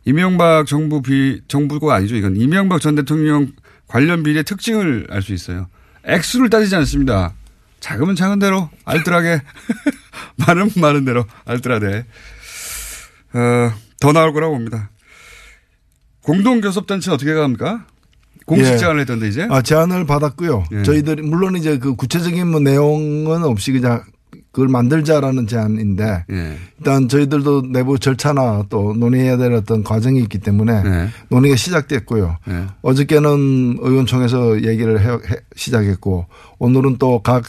[0.05, 2.15] 이명박 정부 비, 정부가 아니죠.
[2.15, 3.51] 이건 이명박 전 대통령
[3.87, 5.67] 관련 비리의 특징을 알 수 있어요.
[6.03, 7.33] 액수를 따지지 않습니다.
[7.79, 9.41] 작으면 작은 대로 알뜰하게
[10.37, 12.05] 많으면 많은 대로 알뜰하게
[13.33, 14.89] 어, 더 나올 거라고 봅니다.
[16.23, 17.85] 공동교섭단체 어떻게 갑니까?
[18.45, 18.77] 공식 예.
[18.77, 20.65] 제안을 했던데 이제 아, 제안을 받았고요.
[20.71, 20.83] 예.
[20.83, 24.03] 저희들이 물론 이제 그 구체적인 뭐 내용은 없이 그냥
[24.59, 26.57] 그걸 만들자라는 제안인데 예.
[26.79, 31.07] 일단 저희들도 내부 절차나 또 논의해야 될 어떤 과정이 있기 때문에 네.
[31.29, 32.35] 논의가 시작됐고요.
[32.45, 32.65] 네.
[32.81, 36.25] 어저께는 의원총회에서 얘기를 해, 해- 시작했고
[36.59, 37.45] 오늘은 또 각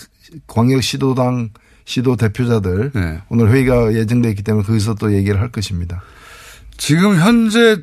[0.47, 1.49] 광역 시도당
[1.85, 3.19] 시도 대표자들 네.
[3.29, 6.01] 오늘 회의가 예정돼 있기 때문에 거기서 또 얘기를 할 것입니다.
[6.77, 7.79] 지금 현재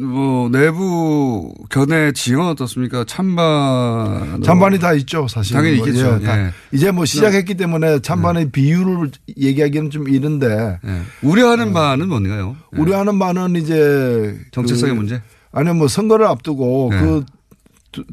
[0.00, 3.04] 뭐 내부 견해 지형 어떻습니까?
[3.04, 5.54] 찬반 찬반이 다 있죠, 사실.
[5.54, 6.20] 당연히 뭐, 있겠죠.
[6.20, 6.50] 다 예.
[6.72, 11.02] 이제 뭐 시작했기 때문에 찬반의 비율을 얘기하기는 좀 이른데 예.
[11.22, 12.56] 우려하는 바는 뭔가요?
[12.76, 12.80] 예.
[12.80, 15.22] 우려하는 바는 이제 정체성의 그 문제.
[15.52, 17.00] 아니면 뭐 선거를 앞두고 네.
[17.00, 17.24] 그,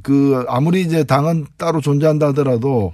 [0.04, 2.94] 그 아무리 이제 당은 따로 존재한다 하더라도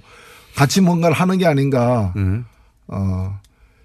[0.56, 2.14] 같이 뭔가를 하는 게 아닌가.
[2.16, 2.40] 예.
[2.88, 3.38] 어.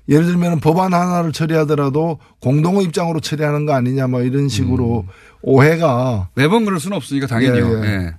[0.09, 5.05] 예를 들면 법안 하나를 처리하더라도 공동의 입장으로 처리하는 거 아니냐 뭐 이런 식으로
[5.41, 7.83] 오해가 매번 그럴 수는 없으니까 당연히요.
[7.83, 7.91] 예, 예.
[7.93, 8.13] 예.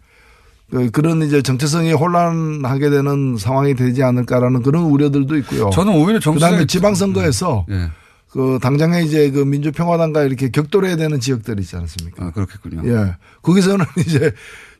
[0.70, 5.70] 그- 그런 이제 정체성이 혼란하게 되는 상황이 되지 않을까라는 그런 우려들도 있고요.
[5.70, 7.88] 저는 오히려 정치가 그다음에 지방선거에서 예.
[8.30, 12.26] 그 당장에 이제 그 민주평화당과 이렇게 격돌해야 되는 지역들이 있지 않습니까?
[12.26, 12.82] 아, 그렇겠군요.
[12.86, 13.14] 예.
[13.40, 14.32] 거기서는 이제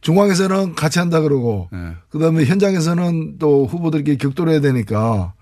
[0.03, 1.94] 중앙에서는 같이 한다 그러고 예.
[2.11, 5.33] 그다음에 현장에서는 또 후보들끼리 격돌해야 되니까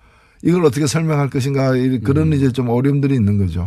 [0.43, 2.01] 이걸 어떻게 설명할 것인가 이- 음.
[2.03, 3.65] 그런 이제 좀 어려움들이 있는 거죠.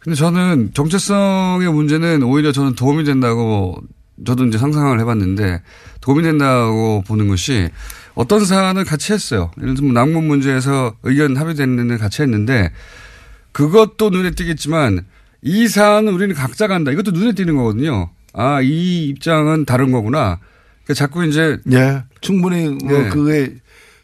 [0.00, 3.76] 근데 저는 정체성의 문제는 오히려 저는 도움이 된다고
[4.26, 5.62] 저도 이제 상상을 해봤는데
[6.00, 7.68] 도움이 된다고 보는 것이
[8.14, 9.50] 어떤 사안을 같이 했어요.
[9.60, 12.70] 예를 들면 낭문 문제에서 의견 합의되는 데 같이 했는데
[13.52, 15.04] 그것도 눈에 띄겠지만
[15.42, 16.90] 이 사안은 우리는 각자 간다.
[16.92, 18.10] 이것도 눈에 띄는 거거든요.
[18.32, 20.38] 아, 이 입장은 다른 거구나.
[20.84, 22.02] 그러니까 자꾸 이제 예.
[22.20, 23.08] 충분히 뭐 네.
[23.08, 23.54] 그게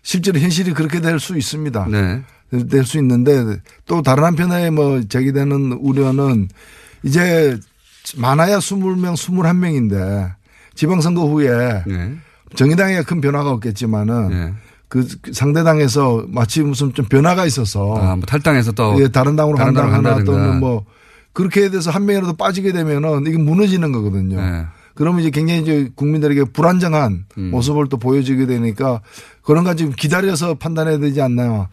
[0.07, 1.87] 실제로 현실이 그렇게 될 수 있습니다.
[1.91, 2.23] 네.
[2.71, 6.49] 될수 있는데 또 다른 한편에 뭐 제기되는 우려는
[7.03, 7.59] 이제
[8.17, 10.33] 많아야 20명, 21명인데
[10.77, 12.15] 지방선거 후에 네.
[12.55, 14.55] 정의당에 큰 변화가 없겠지만은 네.
[14.87, 19.75] 그 상대당에서 마치 무슨 좀 변화가 있어서 아, 뭐 탈당해서 또 예, 다른 당으로 다른
[19.75, 20.23] 간다거나.
[20.23, 20.85] 또는 뭐
[21.33, 24.41] 그렇게 돼서 한 명이라도 빠지게 되면은 이게 무너지는 거거든요.
[24.41, 24.67] 네.
[24.97, 27.51] 그러면 이제 굉장히 이제 국민들에게 불안정한 음.
[27.51, 29.03] 모습을 또 보여주게 되니까
[29.43, 31.69] 그런 거 지금 기다려서 판단해야 되지 않나 뭐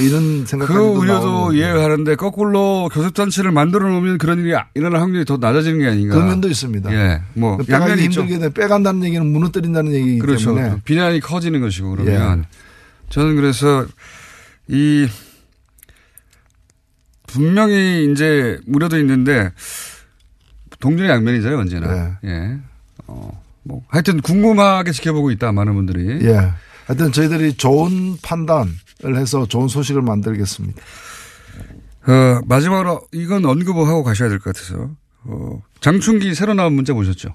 [0.00, 1.52] 이런 그 생각까지도 우려도 나오고.
[1.54, 6.14] 이해하는데 거꾸로 교섭단체를 만들어 놓으면 그런 일이 일어날 확률이 더 낮아지는 게 아닌가.
[6.14, 6.92] 그 면도 있습니다.
[6.92, 7.20] 예.
[7.34, 8.02] 뭐, 빼가기 양면이.
[8.04, 10.54] 힘들게 돼 빼간다는 얘기는 무너뜨린다는 얘기이기 그렇죠.
[10.54, 10.80] 때문에 예.
[10.84, 12.44] 비난이 커지는 것이고 그러면
[13.10, 13.86] 저는 그래서
[14.68, 15.08] 이
[17.26, 19.50] 분명히 이제 우려도 있는데
[20.80, 22.18] 동전의 양면이잖아요 언제나.
[22.22, 22.30] 네.
[22.30, 22.58] 예.
[23.08, 26.24] 어, 뭐 하여튼 궁금하게 지켜보고 있다 많은 분들이.
[26.26, 26.52] 예.
[26.86, 28.70] 하여튼 저희들이 좋은 판단을
[29.16, 30.80] 해서 좋은 소식을 만들겠습니다.
[32.06, 34.90] 어, 마지막으로 이건 언급을 하고 가셔야 될 것 같아서
[35.24, 37.34] 어, 장충기 새로 나온 문자 보셨죠?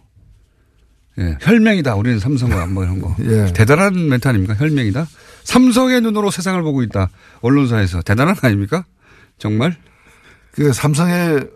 [1.20, 1.94] 예, 혈맹이다.
[1.96, 3.16] 우리는 삼성과 한번 한 거.
[3.22, 3.54] 예.
[3.54, 4.56] 대단한 멘트 아닙니까?
[4.56, 5.06] 혈맹이다.
[5.44, 7.10] 삼성의 눈으로 세상을 보고 있다.
[7.42, 8.86] 언론사에서 대단한 거 아닙니까?
[9.38, 9.78] 정말?
[10.54, 11.48] 그 삼성의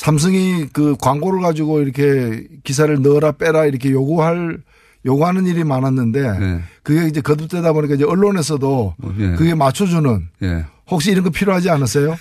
[0.00, 4.62] 삼성이 그 광고를 가지고 이렇게 기사를 넣어라 빼라 이렇게 요구할
[5.04, 6.60] 요구하는 일이 많았는데 네.
[6.82, 9.30] 그게 이제 거듭되다 보니까 이제 언론에서도 어, 예.
[9.32, 10.64] 그게 맞춰주는 예.
[10.90, 12.16] 혹시 이런 거 필요하지 않으세요?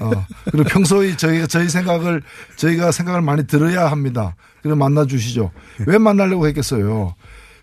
[0.00, 0.10] 어.
[0.50, 2.22] 그리고 평소에 저희가 저희 생각을
[2.56, 4.34] 저희가 생각을 많이 들어야 합니다.
[4.62, 5.50] 그럼 만나 주시죠.
[5.86, 7.14] 왜 만나려고 했겠어요?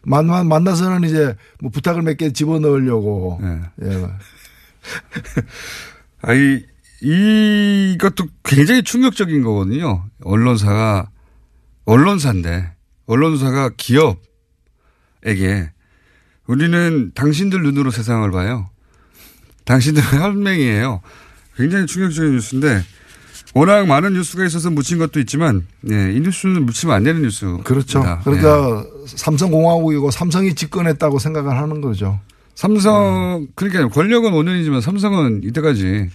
[0.04, 3.42] 만나 만나서는 이제 뭐 부탁을 몇 개 집어 넣으려고.
[3.44, 3.62] 예.
[3.88, 3.98] 예.
[6.22, 6.64] 아, 이,
[7.02, 10.06] 이것도 굉장히 충격적인 거거든요.
[10.24, 11.10] 언론사가,
[11.86, 12.74] 언론사인데,
[13.06, 14.20] 언론사가 기업에게
[16.46, 18.70] 우리는 당신들 눈으로 세상을 봐요.
[19.66, 21.02] 당신들은 혈맹이에요.
[21.56, 22.84] 굉장히 충격적인 뉴스인데,
[23.56, 27.46] 워낙 많은 뉴스가 있어서 묻힌 것도 있지만, 예, 이 뉴스는 묻히면 안 되는 뉴스.
[27.64, 28.00] 그렇죠.
[28.06, 28.24] 예.
[28.24, 32.20] 그러니까 삼성공화국이고 삼성이 집권했다고 생각을 하는 거죠.
[32.56, 36.10] 삼성, 그러니까 권력은 5년이지만 삼성은 이때까지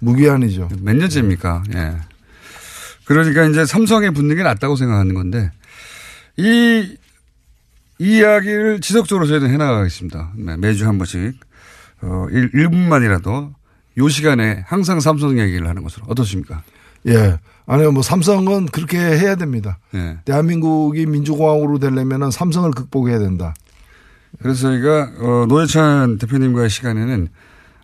[0.00, 0.68] 무기한이죠.
[0.82, 1.62] 몇 년째입니까?
[1.74, 1.96] 예.
[3.04, 5.50] 그러니까 이제 삼성에 붙는 게 낫다고 생각하는 건데
[6.36, 6.96] 이,
[7.98, 10.32] 이 이야기를 지속적으로 저희는 해나가겠습니다.
[10.36, 11.34] 네, 매주 한 번씩.
[12.02, 13.52] 어, 1, 1분만이라도
[13.98, 16.62] 요 시간에 항상 삼성 얘기를 하는 것으로 어떻습니까?
[17.08, 17.38] 예.
[17.66, 19.78] 아니요, 뭐 삼성은 그렇게 해야 됩니다.
[19.94, 20.18] 예.
[20.24, 23.54] 대한민국이 민주공화국으로 되려면 삼성을 극복해야 된다.
[24.40, 27.28] 그래서 저희가 어, 노회찬 대표님과의 시간에는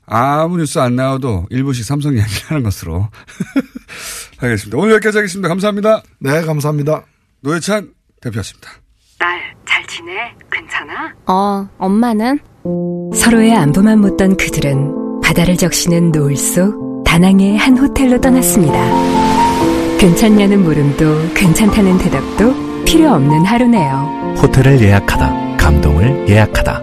[0.06, 3.08] 아무 뉴스 안 나와도 일부씩 삼성 이야기를 하는 것으로
[4.38, 4.78] 하겠습니다.
[4.78, 5.48] 오늘 여기까지 하겠습니다.
[5.48, 6.02] 감사합니다.
[6.20, 7.02] 네, 감사합니다.
[7.40, 7.90] 노회찬
[8.20, 8.70] 대표였습니다.
[9.18, 10.12] 딸, 잘 지내?
[10.50, 11.12] 괜찮아?
[11.26, 12.38] 어, 엄마는?
[13.14, 18.76] 서로의 안부만 묻던 그들은 바다를 적시는 노을 속 다낭의 한 호텔로 떠났습니다.
[19.98, 24.34] 괜찮냐는 물음도 괜찮다는 대답도 필요 없는 하루네요.
[24.42, 25.56] 호텔을 예약하다.
[25.56, 26.82] 감동을 예약하다.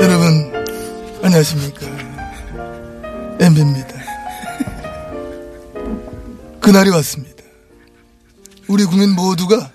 [0.00, 0.52] 여러분
[1.22, 1.86] 안녕하십니까?
[3.40, 3.94] 엠비입니다.
[6.60, 7.42] 그날이 왔습니다.
[8.68, 9.70] 우리 국민 모두가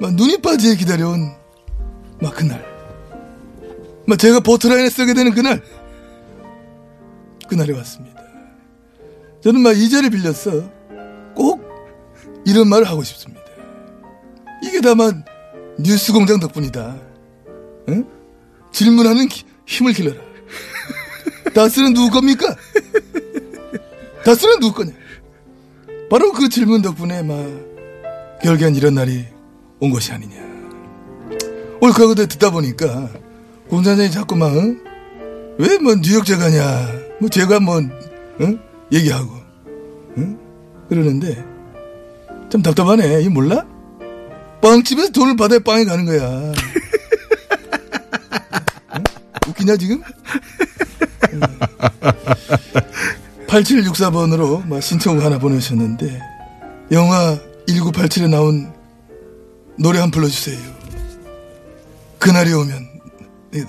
[0.00, 1.32] 막 눈이 빠지게 기다려온
[2.20, 2.64] 막 그날.
[4.06, 5.62] 막 제가 보트라인에 쓰게 되는 그날.
[7.48, 8.29] 그날이 왔습니다
[9.42, 10.70] 저는 막이 자리를 빌려서
[11.34, 11.62] 꼭
[12.44, 13.40] 이런 말을 하고 싶습니다
[14.62, 15.24] 이게 다만
[15.78, 16.96] 뉴스 공장 덕분이다
[17.88, 18.04] 응?
[18.72, 20.20] 질문하는 기- 힘을 길러라.
[21.54, 22.54] 다스는 누구 겁니까?
[24.24, 24.92] 다스는 누구 거냐?
[26.08, 27.36] 바로 그 질문 덕분에 막
[28.42, 29.24] 결국엔 이런 날이
[29.80, 30.36] 온 것이 아니냐.
[31.80, 33.08] 오늘 그거들 듣다 보니까
[33.68, 37.80] 공장장이 자꾸 막왜뭐 뉴욕 제가냐, 뭐 제가 뭐
[38.40, 38.58] 응?
[38.92, 39.32] 얘기하고
[40.18, 40.38] 응?
[40.88, 41.44] 그러는데
[42.50, 43.22] 좀 답답하네.
[43.22, 43.64] 이 몰라?
[44.60, 46.52] 빵집에서 돈을 받아야 빵에 가는 거야.
[49.48, 50.02] 웃기냐 지금?
[53.46, 56.20] 8764번으로 막 신청곡 하나 보내셨는데
[56.92, 58.72] 영화 1987에 나온
[59.78, 60.58] 노래 한번 불러주세요.
[62.18, 62.88] 그날이 오면
[63.52, 63.64] 네,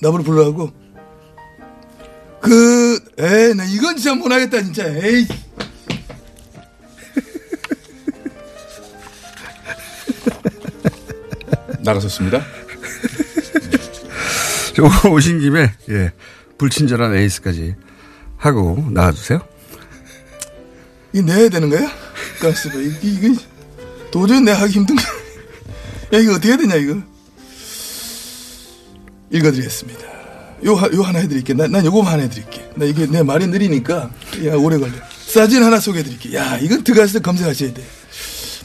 [0.00, 0.70] 나보러 불러라고
[2.46, 5.26] 그 에이 나 이건 진짜 못하겠다 진짜 에이
[11.80, 12.44] 나가셨습니다.
[14.74, 16.12] 저 오신 김에 예
[16.58, 17.74] 불친절한 에이스까지
[18.36, 19.40] 하고 나가주세요.
[21.14, 21.90] 이 내야 되는 거야?
[22.40, 23.40] 가스 봐 이게 이거
[24.10, 25.02] 도저히 내 하기 힘든 거.
[26.12, 27.00] 야 이거 어떻게 해야 되냐 이거.
[29.30, 30.15] 읽어드리겠습니다.
[30.64, 31.54] 요, 하- 요 하나 해드릴게.
[31.54, 32.70] 나, 난 요거 하나 해드릴게.
[32.76, 34.10] 나 이게 내 말이 느리니까
[34.46, 34.92] 야 오래 걸려.
[35.26, 36.34] 사진 하나 소개해드릴게.
[36.34, 37.82] 야 이건 들어가서 검색하셔야 돼.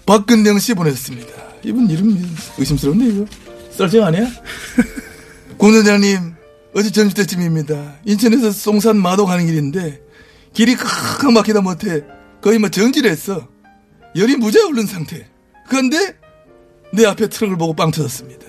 [0.06, 1.30] 박근영 씨 보냈습니다.
[1.64, 3.26] 이분 이름 의심스럽네 이거.
[3.72, 4.28] 썰정 아니야?
[5.58, 6.34] 공장장님
[6.76, 7.96] 어제 점심때쯤입니다.
[8.06, 10.02] 인천에서 송산 마도 가는 길인데
[10.54, 12.04] 길이 칵 막히다 못해
[12.42, 13.48] 거의 뭐 정지했어.
[14.16, 15.28] 열이 무지하게 오른 상태.
[15.70, 16.16] 그런데
[16.94, 18.46] 내 앞에 트럭을 보고 빵 터졌습니다.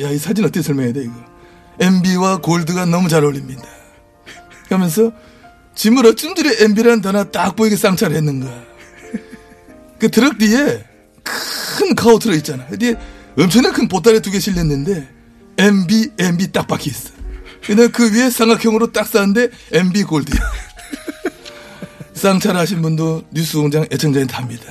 [0.00, 1.12] 야, 이 사진 어떻게 설명해야 돼, 이거?
[1.80, 3.62] MB와 골드가 너무 잘 어울립니다.
[4.68, 5.12] 하면서
[5.74, 8.52] 짐을 어쩜 저리 MB라는 단어 딱 보이게 쌍차를 했는가.
[9.98, 10.84] 그 트럭 뒤에
[11.22, 12.66] 큰 카우 트럭 있잖아.
[12.66, 12.94] 그 뒤에
[13.38, 15.08] 엄청난 큰 보따리 두 개 실렸는데
[15.58, 17.10] MB, MB 딱 박혀 있어.
[17.64, 20.40] 근데 그 위에 삼각형으로 딱 쌌는데 MB 골드야.
[22.14, 24.64] 쌍차를 하신 분도 뉴스 공장 애청자인 답니다.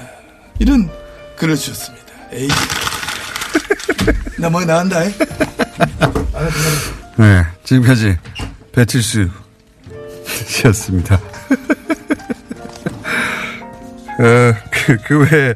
[0.60, 0.90] 이런
[1.38, 2.06] 글을 주셨습니다.
[2.34, 2.48] 에이.
[4.40, 5.04] 나 뭐 나간다.
[5.04, 5.14] 잉?
[7.18, 8.18] 네 지금까지
[8.72, 9.28] 배칠수
[10.28, 11.16] 씨였습니다.
[14.20, 15.54] 어, 그, 그 외에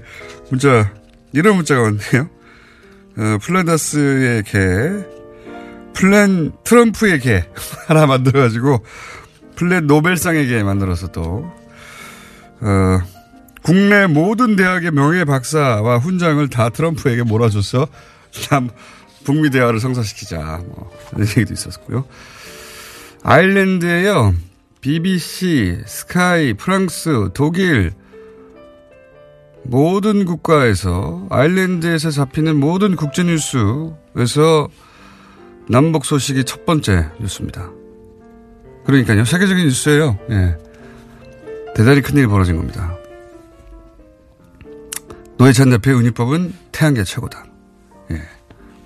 [0.49, 0.91] 문자,
[1.34, 2.30] 이런 문자가 왔네요.
[3.18, 4.59] 어, 플랜다스의 계,
[5.93, 7.43] 플랜 트럼프의 계
[7.88, 8.84] 하나 만들어가지고
[9.55, 11.51] 플랜 노벨상의 계 만들어서 또,
[12.62, 12.99] 어,
[13.64, 17.88] 국내 모든 대학의 명예 박사와 훈장을 다 트럼프에게 몰아줘서
[18.49, 18.70] 남
[19.24, 22.05] 북미 대화를 성사시키자 뭐 이런 얘기도 있었고요.
[23.24, 24.34] 아일랜드에요.
[24.82, 27.91] BBC, 스카이, 프랑스, 독일
[29.63, 34.69] 모든 국가에서 아일랜드에서 잡히는 모든 국제 뉴스에서
[35.69, 37.69] 남북 소식이 첫 번째 뉴스입니다.
[38.86, 39.24] 그러니까요.
[39.24, 40.17] 세계적인 뉴스예요.
[40.32, 40.57] 예.
[41.76, 42.97] 대단히 큰일이 벌어진 겁니다.
[45.38, 47.51] 노회찬 대표의 은유법은 태양계 최고다.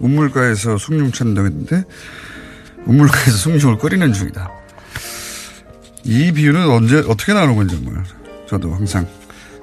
[0.01, 0.05] 예.
[0.05, 1.83] 운물가에서 숭늉 찬다했는데
[2.85, 4.49] 운물가에서 숭늉을 끓이는 중이다.
[6.03, 8.03] 이 비유는 언제 어떻게 나오는 건지 정말
[8.47, 9.07] 저도 항상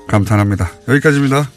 [0.09, 0.70] 감탄합니다.
[0.89, 1.49] 여기까지입니다.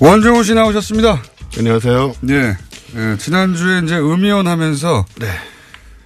[0.00, 1.20] 원정호 씨 나오셨습니다.
[1.58, 2.14] 안녕하세요.
[2.30, 2.56] 예.
[2.96, 5.04] 예, 지난주에 이제 음이온 하면서.
[5.18, 5.26] 네.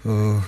[0.05, 0.43] 어,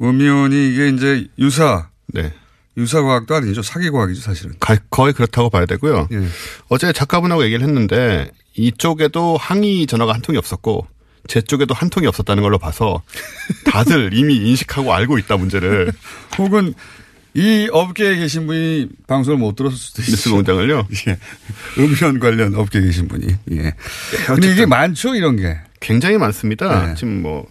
[0.00, 1.88] 음이온이 이게 이제 유사.
[2.08, 2.32] 네.
[2.76, 3.62] 유사 과학도 아니죠.
[3.62, 4.54] 사기 과학이죠, 사실은.
[4.60, 6.08] 가- 거의 그렇다고 봐야 되고요.
[6.12, 6.26] 예.
[6.68, 10.86] 어제 작가분하고 얘기를 했는데 이쪽에도 항의 전화가 한 통이 없었고
[11.28, 13.02] 제 쪽에도 한 통이 없었다는 걸로 봐서
[13.64, 15.92] 다들 이미 인식하고 알고 있다 문제를.
[16.38, 16.74] 혹은
[17.36, 20.12] 이 업계에 계신 분이 방송을 못 들었을 수도 있어요.
[20.16, 20.88] 뉴스 공장을요?
[21.08, 21.18] 예.
[21.78, 23.26] 음현 관련 업계에 계신 분이.
[23.52, 23.74] 예.
[24.26, 25.58] 근데 이게 많죠, 이런 게.
[25.80, 26.86] 굉장히 많습니다.
[26.86, 26.94] 네.
[26.94, 27.46] 지금 뭐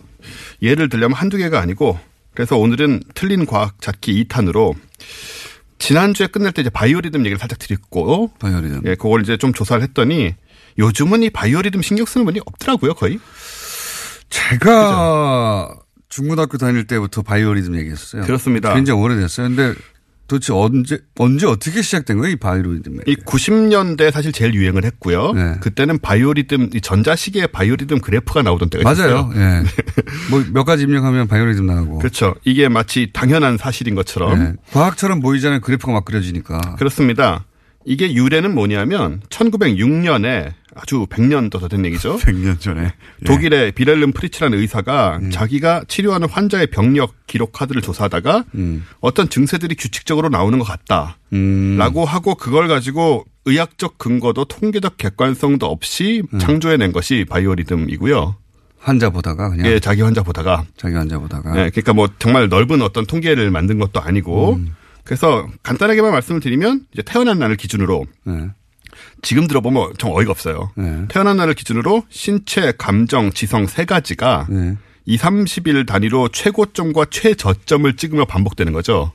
[0.64, 2.00] 예를 들려면 한두 개가 아니고
[2.34, 4.74] 그래서 오늘은 틀린 과학 찾기 2탄으로
[5.78, 8.82] 지난주에 끝낼 때 이제 바이오리듬 얘기를 살짝 드렸고 바이오리듬.
[8.86, 10.34] 예, 그걸 이제 좀 조사를 했더니
[10.80, 13.20] 요즘은 이 바이오리듬 신경 쓰는 분이 없더라고요, 거의.
[14.32, 15.76] 제가
[16.10, 18.24] 중고등학교 다닐 때부터 바이오리듬 얘기했어요.
[18.24, 18.74] 그렇습니다.
[18.74, 19.50] 굉장히 오래됐어요.
[19.50, 19.74] 근데
[20.28, 22.34] 도대체 언제, 언제 어떻게 시작된 거예요?
[22.34, 23.00] 이 바이오리듬.
[23.06, 25.34] 이 90년대 사실 제일 유행을 했고요.
[25.34, 25.56] 네.
[25.62, 28.84] 그때는 바이오리듬 이 전자시계에 바이오리듬 그래프가 나오던 때가.
[28.84, 29.32] 맞아요.
[29.36, 29.64] 예.
[30.32, 32.00] 뭐몇 가지 입력하면 바이오리듬 나오고.
[32.00, 32.34] 그렇죠.
[32.44, 34.54] 이게 마치 당연한 사실인 것처럼 예.
[34.72, 35.60] 과학처럼 보이잖아요.
[35.60, 36.60] 그래프가 막 그려지니까.
[36.78, 37.46] 그렇습니다.
[37.86, 42.18] 이게 유래는 뭐냐면 1906년에 아주 100년 더 된 얘기죠.
[42.22, 42.84] 100년 전에.
[42.84, 43.26] 예.
[43.26, 48.86] 독일의 빌헬름 플리스라는 의사가 자기가 치료하는 환자의 병력 기록 카드를 조사하다가 음.
[49.00, 51.18] 어떤 증세들이 규칙적으로 나오는 것 같다.
[51.34, 51.78] 음.
[51.78, 56.40] 라고 하고 그걸 가지고 의학적 근거도 통계적 객관성도 없이 음.
[56.40, 58.36] 창조해낸 것이 바이오리듬이고요.
[58.78, 59.66] 환자 보다가 그냥.
[59.68, 60.66] 예, 자기 환자 보다가.
[60.78, 61.52] 자기 환자 보다가.
[61.52, 64.76] 예, 그러니까 뭐 정말 넓은 어떤 통계를 만든 것도 아니고 음.
[65.04, 68.50] 그래서 간단하게만 말씀을 드리면 이제 태어난 날을 기준으로 네.
[69.22, 70.72] 지금 들어보면 좀 어이가 없어요.
[70.76, 71.06] 네.
[71.10, 74.76] 태어난 날을 기준으로 신체, 감정, 지성 세 가지가 네.
[75.06, 79.12] 2, 30일 단위로 최고점과 최저점을 찍으며 반복되는 거죠.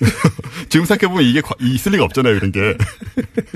[0.70, 2.76] 지금 생각해보면 이게 과- 있을 리가 없잖아요, 이런 게.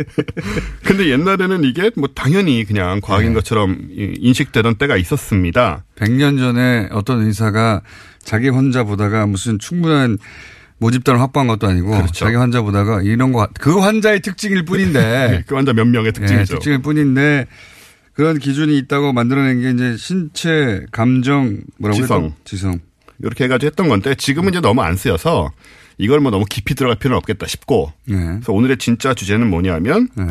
[0.84, 3.34] 근데 옛날에는 이게 뭐 당연히 그냥 과학인 네.
[3.34, 5.84] 것처럼 이- 인식되던 때가 있었습니다.
[5.96, 7.82] 100년 전에 어떤 의사가
[8.22, 10.18] 자기 환자 보다가 무슨 충분한
[10.78, 12.12] 모집단을 확보한 것도 아니고 그렇죠.
[12.12, 16.40] 자기 환자 보다가 이런 거 그 환자의 특징일 뿐인데 그 환자 몇 명의 특징이죠.
[16.40, 17.46] 예, 특징일 뿐인데
[18.12, 22.24] 그런 기준이 있다고 만들어낸 게 이제 신체, 감정, 뭐라고 지성.
[22.24, 22.36] 했죠?
[22.44, 22.78] 지성.
[23.20, 25.50] 이렇게 해가지고 했던 건데 지금은 이제 너무 안 쓰여서
[25.98, 28.16] 이걸 뭐 너무 깊이 들어갈 필요는 없겠다 싶고 네.
[28.16, 30.24] 그래서 오늘의 진짜 주제는 뭐냐면 네.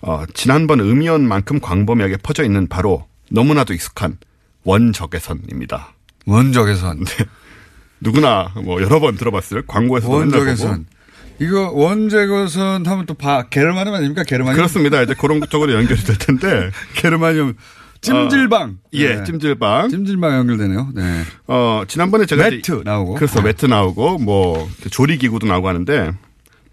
[0.00, 4.18] 어, 지난번 음이온만큼 광범위하게 퍼져 있는 바로 너무나도 익숙한
[4.64, 5.92] 원적외선입니다.
[6.26, 7.04] 원적외선.
[8.00, 10.12] 누구나 뭐 여러 번 들어봤을 광고에서도.
[10.12, 10.86] 원적외선.
[11.40, 14.22] 이거 원적외선 하면 또 바, 게르마늄 아닙니까?
[14.22, 14.56] 게르마늄.
[14.56, 15.02] 그렇습니다.
[15.02, 17.54] 이제 그런 쪽으로 연결이 될 텐데 게르마늄.
[18.00, 18.78] 찜질방.
[18.92, 19.24] 예, 네.
[19.24, 19.88] 찜질방.
[19.88, 20.90] 찜질방 연결되네요.
[20.94, 21.22] 네.
[21.46, 23.14] 어, 지난번에 제가 매트 나오고.
[23.14, 26.12] 그래서 매트 나오고 뭐 조리기구도 나오고 하는데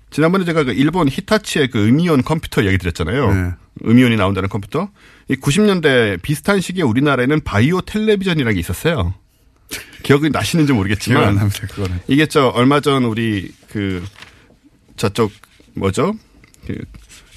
[0.10, 3.34] 지난번에 제가 그 일본 히타치의 그 음이온 컴퓨터 얘기 드렸잖아요.
[3.34, 3.52] 네.
[3.86, 4.90] 음이온이 나온다는 컴퓨터.
[5.30, 9.14] 이 90년대 비슷한 시기에 우리나라에는 바이오 텔레비전이라는 게 있었어요.
[10.04, 11.68] 기억이 나시는지 모르겠지만 납니다.
[11.68, 12.00] 그거는.
[12.08, 14.04] 이게 저 얼마 전 우리 그
[14.98, 15.32] 저쪽
[15.76, 16.14] 뭐죠?
[16.68, 16.76] 그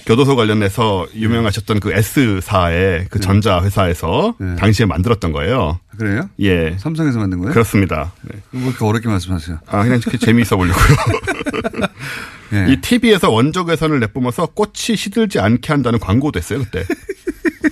[0.07, 4.55] 교도소 관련해서 유명하셨던 그 S사의 그 전자 회사에서 네.
[4.57, 5.81] 당시에 만들었던 거예요.
[5.97, 6.29] 그래요?
[6.41, 6.77] 예.
[6.79, 7.53] 삼성에서 만든 거예요?
[7.53, 8.13] 그렇습니다.
[8.23, 8.39] 네.
[8.51, 9.61] 뭐 이렇게 어렵게 말씀하세요?
[9.67, 10.97] 아, 그냥 그 재미있어 보려고요.
[12.53, 12.67] 예.
[12.73, 16.85] 이 TV에서 원적외선을 내뿜어서 꽃이 시들지 않게 한다는 광고도 했어요, 그때.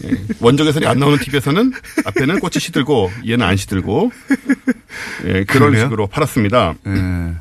[0.04, 0.16] 예.
[0.40, 1.72] 원적외선이 안 나오는 TV에서는
[2.04, 4.12] 앞에는 꽃이 시들고 얘는 안 시들고
[5.26, 5.84] 예, 그런 그래요?
[5.84, 6.74] 식으로 팔았습니다.
[6.86, 7.34] 예.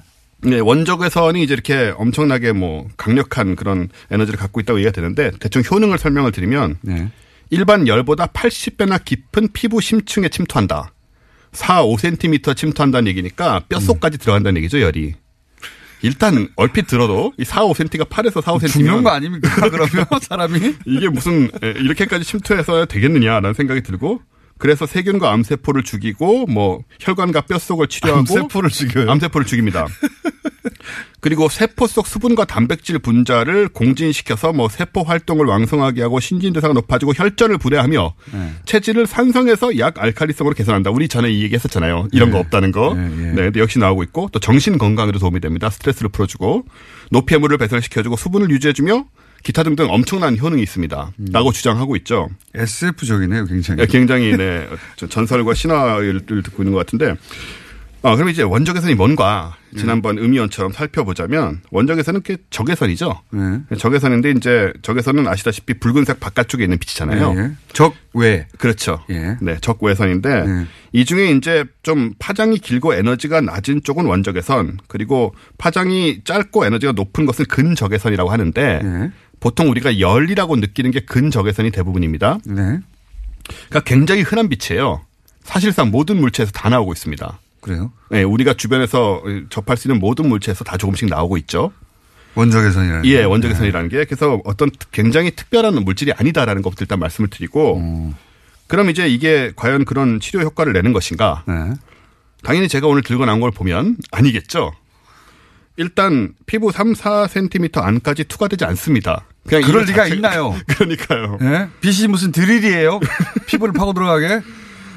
[0.44, 5.98] 네, 원적외선이 이제 이렇게 엄청나게 뭐 강력한 그런 에너지를 갖고 있다고 얘기가 되는데 대충 효능을
[5.98, 7.10] 설명을 드리면 네.
[7.52, 10.94] 일반 열보다 80배나 깊은 피부 심층에 침투한다.
[11.52, 15.16] 4, 5cm 침투한다는 얘기니까 뼛속까지 들어간다는 얘기죠, 열이.
[16.02, 19.50] 일단 얼핏 들어도 이 4, 5cm가 8에서 4, 5cm 죽는 거 아닙니까?
[19.70, 24.22] 그러면 사람이 이게 무슨 에, 이렇게까지 침투해서 되겠느냐라는 생각이 들고
[24.62, 29.10] 그래서 세균과 암세포를 죽이고 뭐 혈관과 뼛속을 치료하고 암세포를 죽여요?
[29.10, 29.88] 암세포를 죽입니다.
[31.20, 37.58] 그리고 세포 속 수분과 단백질 분자를 공진시켜서 뭐 세포 활동을 왕성하게 하고 신진대사가 높아지고 혈전을
[37.58, 38.54] 불해하며 네.
[38.66, 40.92] 체질을 산성해서 약 알칼리성으로 개선한다.
[40.92, 42.10] 우리 전에 이 얘기했었잖아요.
[42.12, 42.34] 이런 네.
[42.34, 42.94] 거 없다는 거.
[42.94, 43.34] 네, 네, 예.
[43.34, 45.72] 근데 역시 나오고 있고 또 정신 건강에도 도움이 됩니다.
[45.72, 46.66] 스트레스를 풀어주고
[47.10, 49.06] 노폐물을 배설시켜주고 수분을 유지해주며
[49.44, 51.12] 기타 등등 엄청난 효능이 있습니다.
[51.20, 51.26] 음.
[51.32, 52.30] 라고 주장하고 있죠.
[52.54, 53.82] SF적이네요, 굉장히.
[53.82, 57.16] 예, 굉장히 네, 저- 전설과 신화를 듣고 있는 것 같은데.
[58.04, 63.22] 어, 그럼 이제 원적외선이 뭔가 지난번 음이온처럼 살펴보자면 원적외선은 그 적외선이죠.
[63.32, 63.78] 네.
[63.78, 67.36] 적외선인데 이제 적외선은 아시다시피 붉은색 바깥쪽에 있는 빛이잖아요.
[67.38, 67.52] 예, 예.
[67.74, 68.48] 적외.
[68.58, 69.04] 그렇죠.
[69.12, 69.38] 예.
[69.40, 70.46] 네, 적외선인데
[70.94, 77.28] 이 중에 이제 좀 파장이 길고 에너지가 낮은 쪽은 원적외선, 그리고 파장이 짧고 에너지가 높은
[77.28, 79.12] 것은 근적외선이라고 하는데 예.
[79.42, 82.38] 보통 우리가 열이라고 느끼는 게 근적외선이 대부분입니다.
[82.46, 82.80] 네.
[83.68, 85.02] 그러니까 굉장히 흔한 빛이에요.
[85.44, 87.40] 사실상 모든 물체에서 다 나오고 있습니다.
[87.60, 87.92] 그래요?
[88.10, 91.74] 네, 우리가 주변에서 접할 수 있는 모든 물체에서 다 조금씩 나오고 있죠.
[92.36, 93.06] 원적외선이라는.
[93.06, 93.30] 예, 거.
[93.30, 98.16] 원적외선이라는 게 그래서 어떤 굉장히 특별한 물질이 아니다라는 것부터 일단 말씀을 드리고 음.
[98.68, 101.44] 그럼 이제 이게 과연 그런 치료 효과를 내는 것인가?
[101.48, 101.74] 네.
[102.44, 104.72] 당연히 제가 오늘 들고 나온 걸 보면 아니겠죠.
[105.78, 109.26] 일단 피부 3, 4cm 안까지 투과되지 않습니다.
[109.48, 110.56] 그냥 그럴 리가 자체- 있나요?
[110.68, 111.38] 그러니까요.
[111.42, 111.68] 예?
[111.82, 113.00] 빛이 무슨 드릴이에요?
[113.48, 114.42] 피부를 파고 들어가게?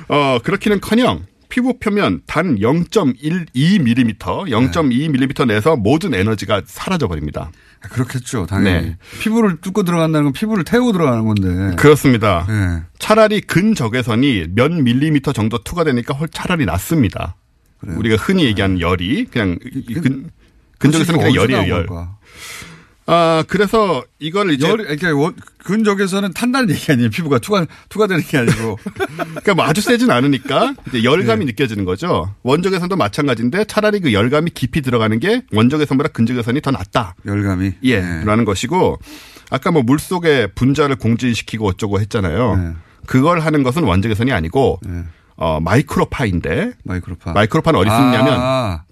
[0.08, 7.50] 어, 그렇기는커녕 피부 표면 단 0.12mm, 0.2mm 내에서 모든 에너지가 사라져 버립니다.
[7.80, 8.86] 그렇겠죠, 당연히.
[8.88, 8.96] 네.
[9.20, 11.76] 피부를 뚫고 들어간다는 건 피부를 태우고 들어가는 건데.
[11.76, 12.46] 그렇습니다.
[12.48, 12.82] 예.
[12.98, 17.36] 차라리 근적외선이 몇 밀리미터 정도 투과되니까 훨 차라리 낫습니다.
[17.86, 19.58] 우리가 흔히 얘기하는 열이 그냥
[20.02, 20.30] 근,
[20.78, 21.86] 근적외선은 그냥 열이에요, 열.
[21.86, 22.16] 걸까?
[23.06, 27.10] 아, 그래서 이걸 이제 열, 그러니까 원- 근적에서는 탄다는 얘기 아니에요.
[27.10, 28.78] 피부가 투가, 투과되는 게 아니고.
[29.16, 32.34] 그러니까 뭐 아주 세진 않으니까 이제 열감이 느껴지는 거죠.
[32.42, 37.14] 원적외선도 마찬가지인데 차라리 그 열감이 깊이 들어가는 게 원적외선보다 근적외선이 더 낫다.
[37.26, 37.72] 열감이.
[37.84, 38.98] 예, 라는 것이고
[39.50, 42.74] 아까 뭐 물속에 분자를 공진시키고 어쩌고 했잖아요.
[43.06, 44.80] 그걸 하는 것은 원적외선이 아니고
[45.36, 47.32] 어, 마이크로파인데 마이크로파.
[47.32, 48.84] 마이크로파는 어디 쓰느냐면 아,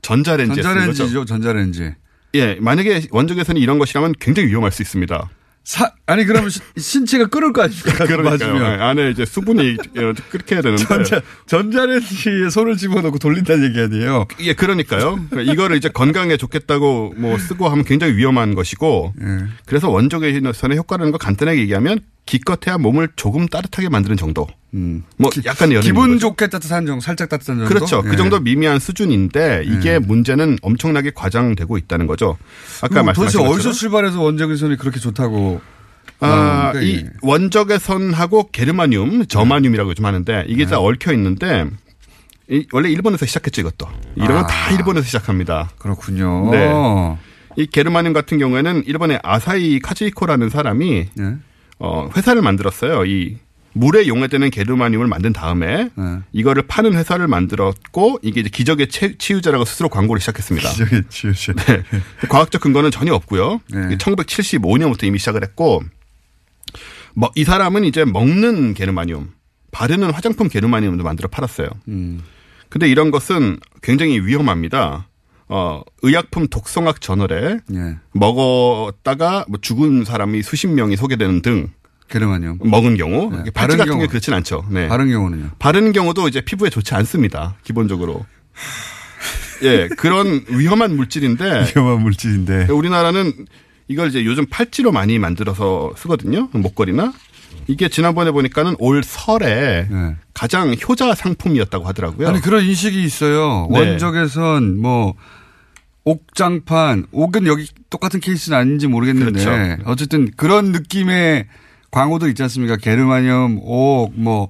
[0.57, 0.63] 거죠.
[0.63, 1.95] 전자레인지죠, 전자레인지.
[2.35, 5.29] 예, 만약에 원적외선이 이런 것이라면 굉장히 위험할 수 있습니다.
[5.65, 8.05] 사, 아니, 그러면 시- 신체가 끓을 거 아닙니까?
[8.05, 8.57] 그러니까요.
[8.57, 10.85] 예, 안에 이제 수분이 어, 끓게 해야 되는데.
[10.85, 14.27] 전자, 전자레인지에 손을 집어넣고 돌린다는 얘기 아니에요?
[14.41, 15.21] 예, 그러니까요.
[15.45, 19.15] 이거를 이제 건강에 좋겠다고 뭐 쓰고 하면 굉장히 위험한 것이고.
[19.21, 19.27] 예.
[19.67, 24.47] 그래서 원적외선의 효과라는 거 간단하게 얘기하면 기껏해야 몸을 조금 따뜻하게 만드는 정도.
[24.73, 25.81] 뭐 약간 음.
[25.81, 26.19] 기분.
[26.19, 27.69] 좋게 따뜻한 정도, 살짝 따뜻한 정도?
[27.69, 28.03] 그렇죠.
[28.03, 28.17] 그 예.
[28.17, 32.39] 정도 미미한 수준인데 이게 문제는 엄청나게 과장되고 있다는 거죠.
[32.79, 35.61] 아까 도대체 말씀하신 어디서 것처럼 출발해서 원적외선이 그렇게 좋다고?
[36.21, 37.11] 아, 이 이게?
[37.21, 40.71] 원적외선하고 게르마늄, 저마늄이라고 좀 하는데 이게 네.
[40.71, 41.67] 다 얽혀 있는데
[42.49, 43.89] 이 원래 일본에서 시작했죠 이것도.
[44.15, 44.47] 이런 건 아.
[44.47, 45.71] 다 일본에서 시작합니다.
[45.79, 46.51] 그렇군요.
[46.51, 47.19] 네.
[47.57, 51.35] 이 게르마늄 같은 경우에는 일본의 아사히 카즈이코라는 사람이 네.
[51.85, 53.05] 어, 회사를 만들었어요.
[53.07, 53.39] 이
[53.75, 56.19] 물에 용해되는 게르마늄을 만든 다음에 네.
[56.33, 60.69] 이거를 파는 회사를 만들었고 이게 이제 기적의 치- 치유제라고 스스로 광고를 시작했습니다.
[60.71, 61.53] 기적의 치유제.
[61.55, 61.83] 네.
[62.29, 63.61] 과학적 근거는 전혀 없고요.
[63.73, 63.97] 네.
[63.97, 65.83] 1975년부터 이미 시작을 했고
[67.15, 69.31] 뭐 이 사람은 이제 먹는 게르마늄,
[69.71, 71.69] 바르는 화장품 게르마늄도 만들어 팔았어요.
[71.89, 72.21] 음.
[72.69, 75.09] 근데 이런 것은 굉장히 위험합니다.
[75.55, 77.97] 어, 의약품 독성학 저널에 예.
[78.13, 81.69] 먹었다가 뭐 죽은 사람이 수십 명이 소개되는 등
[82.09, 82.59] 게르마늄.
[82.65, 83.51] 먹은 경우 네.
[83.51, 84.01] 바른 같은 경우.
[84.01, 84.65] 게 그렇진 않죠.
[84.71, 84.89] 네.
[84.89, 85.51] 바른 경우는요?
[85.59, 87.57] 바른 경우도 이제 피부에 좋지 않습니다.
[87.65, 88.25] 기본적으로.
[89.63, 92.69] 예, 그런 위험한 물질인데 위험한 물질인데.
[92.71, 93.33] 우리나라는
[93.89, 96.49] 이걸 이제 요즘 팔찌로 많이 만들어서 쓰거든요.
[96.53, 97.13] 목걸이나.
[97.67, 99.87] 이게 지난번에 보니까는 올 설에
[100.35, 102.27] 가장 효자 상품이었다고 하더라고요.
[102.27, 102.33] 네.
[102.33, 103.69] 아니 그런 인식이 있어요.
[103.71, 103.79] 네.
[103.79, 105.15] 원적에선 뭐
[106.05, 109.83] 옥장판, 옥은 여기 똑같은 케이스는 아닌지 모르겠는데 그렇죠.
[109.85, 111.47] 어쨌든 그런 느낌의
[111.91, 112.77] 광고들 있지 않습니까?
[112.77, 114.49] 게르마늄, 옥, 뭐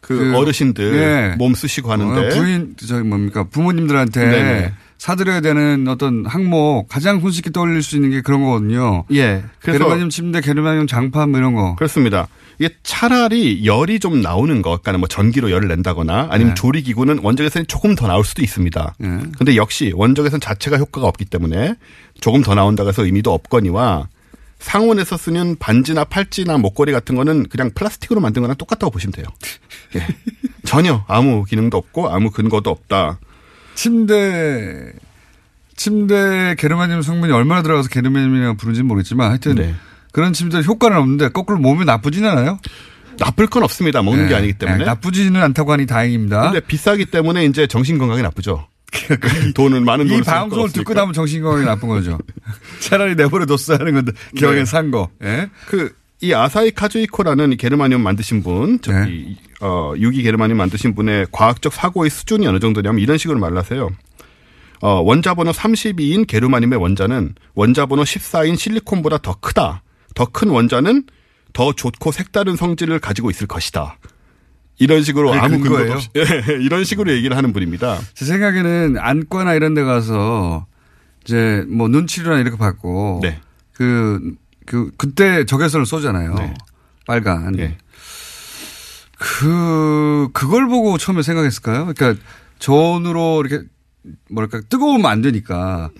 [0.00, 1.34] 그, 어르신들 예.
[1.36, 4.72] 몸 쓰시고 하는데 어, 부인 저기 뭡니까 부모님들한테 네네.
[4.96, 9.04] 사드려야 되는 어떤 항목 가장 손쉽게 떠올릴 수 있는 게 그런 거거든요.
[9.12, 9.44] 예.
[9.62, 11.76] 게르마늄 침대, 게르마늄 장판 뭐 이런 거.
[11.76, 12.26] 그렇습니다.
[12.58, 16.60] 이게 차라리 열이 좀 나오는 것, 그러니까 뭐 전기로 열을 낸다거나 아니면 네.
[16.60, 18.94] 조리 기구는 원적외선이 조금 더 나올 수도 있습니다.
[19.00, 19.06] 예.
[19.38, 21.74] 근데 역시 원적외선 자체가 효과가 없기 때문에
[22.20, 24.08] 조금 더 나온다고 해서 의미도 없거니와
[24.58, 29.26] 상온에서 쓰는 반지나 팔찌나 목걸이 같은 거는 그냥 플라스틱으로 만든 거랑 똑같다고 보시면 돼요.
[29.94, 30.06] 예.
[30.66, 33.20] 전혀 아무 기능도 없고 아무 근거도 없다.
[33.76, 34.92] 침대
[35.76, 39.74] 침대 게르마늄 성분이 얼마나 들어가서 게르마늄이라고 부르는지 는 모르겠지만 하여튼 네.
[40.12, 42.58] 그런 침대 효과는 없는데 거꾸로 몸에 나쁘진 않아요.
[43.18, 44.02] 나쁠 건 없습니다.
[44.02, 44.28] 먹는 네.
[44.28, 44.78] 게 아니기 때문에.
[44.78, 46.42] 네, 나쁘지는 않다고 하니 다행입니다.
[46.42, 48.66] 근데 비싸기 때문에 이제 정신 건강에 나쁘죠.
[49.54, 50.94] 돈은 많은 이 돈을 쓸 방송을 거 듣고.
[50.94, 52.18] 나면 정신 건강이 나쁜 거죠.
[52.80, 54.64] 차라리 내버려뒀어야 하는 건데 기왕에 네.
[54.64, 55.10] 산 거.
[55.22, 55.50] 예?
[55.66, 61.72] 그, 이 아사히 카즈이코라는 이 게르마늄 만드신 분, 저기, 어, 유기 게르마늄 만드신 분의 과학적
[61.72, 63.88] 사고의 수준이 어느 정도냐면 이런 식으로 말을 하세요.
[64.80, 69.82] 어, 원자 번호 32인 게르마늄의 원자는 원자 번호 14인 실리콘보다 더 크다.
[70.18, 71.04] 더 큰 원자는
[71.52, 73.98] 더 좋고 색다른 성질을 가지고 있을 것이다.
[74.80, 75.92] 이런 식으로 아무 근거도 근거예요?
[75.94, 77.98] 없이, 예, 이런 식으로 얘기를 하는 분입니다.
[78.14, 80.66] 제 생각에는 안과나 이런 데 가서
[81.24, 83.40] 이제 뭐 눈치료나 이렇게 받고 네.
[83.74, 84.34] 그,
[84.66, 86.34] 그, 그때 적외선을 쏘잖아요.
[86.34, 86.54] 네.
[87.06, 87.56] 빨간.
[87.60, 87.76] 예.
[89.18, 91.92] 그, 그걸 보고 처음에 생각했을까요?
[91.94, 92.20] 그러니까
[92.58, 93.64] 저온으로 이렇게
[94.30, 95.90] 뭐랄까 뜨거우면 안 되니까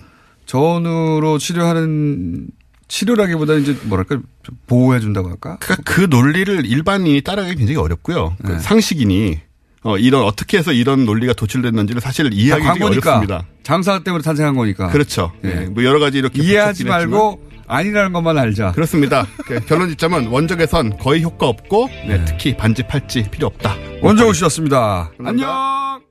[0.45, 2.47] 저온으로 치료하는
[2.89, 5.57] 치료라기보다 이제 뭐랄까 좀 보호해 준다고 할까?
[5.61, 8.35] 그러니까 그 논리를 일반인이 따라가기 굉장히 어렵고요.
[8.43, 8.59] 그 네.
[8.59, 9.39] 상식인이
[9.83, 12.83] 어, 이런 어떻게 해서 이런 논리가 도출됐는지를 사실 이해하기 다 되게.
[12.85, 13.45] 어렵습니다.
[13.63, 14.89] 장사 때문에 탄생한 거니까.
[14.89, 15.31] 그렇죠.
[15.45, 15.49] 예.
[15.49, 15.65] 예.
[15.67, 16.99] 뭐 여러 가지 이렇게 이해하지 했지만.
[17.09, 18.71] 말고 아니라는 것만 알자.
[18.73, 19.25] 그렇습니다.
[19.45, 23.77] 그 결론 짓자면 원적외선 거의 효과 없고 네, 특히 반지 팔찌 필요 없다.
[24.01, 25.11] 원정우 씨였습니다.
[25.23, 26.08] 안녕.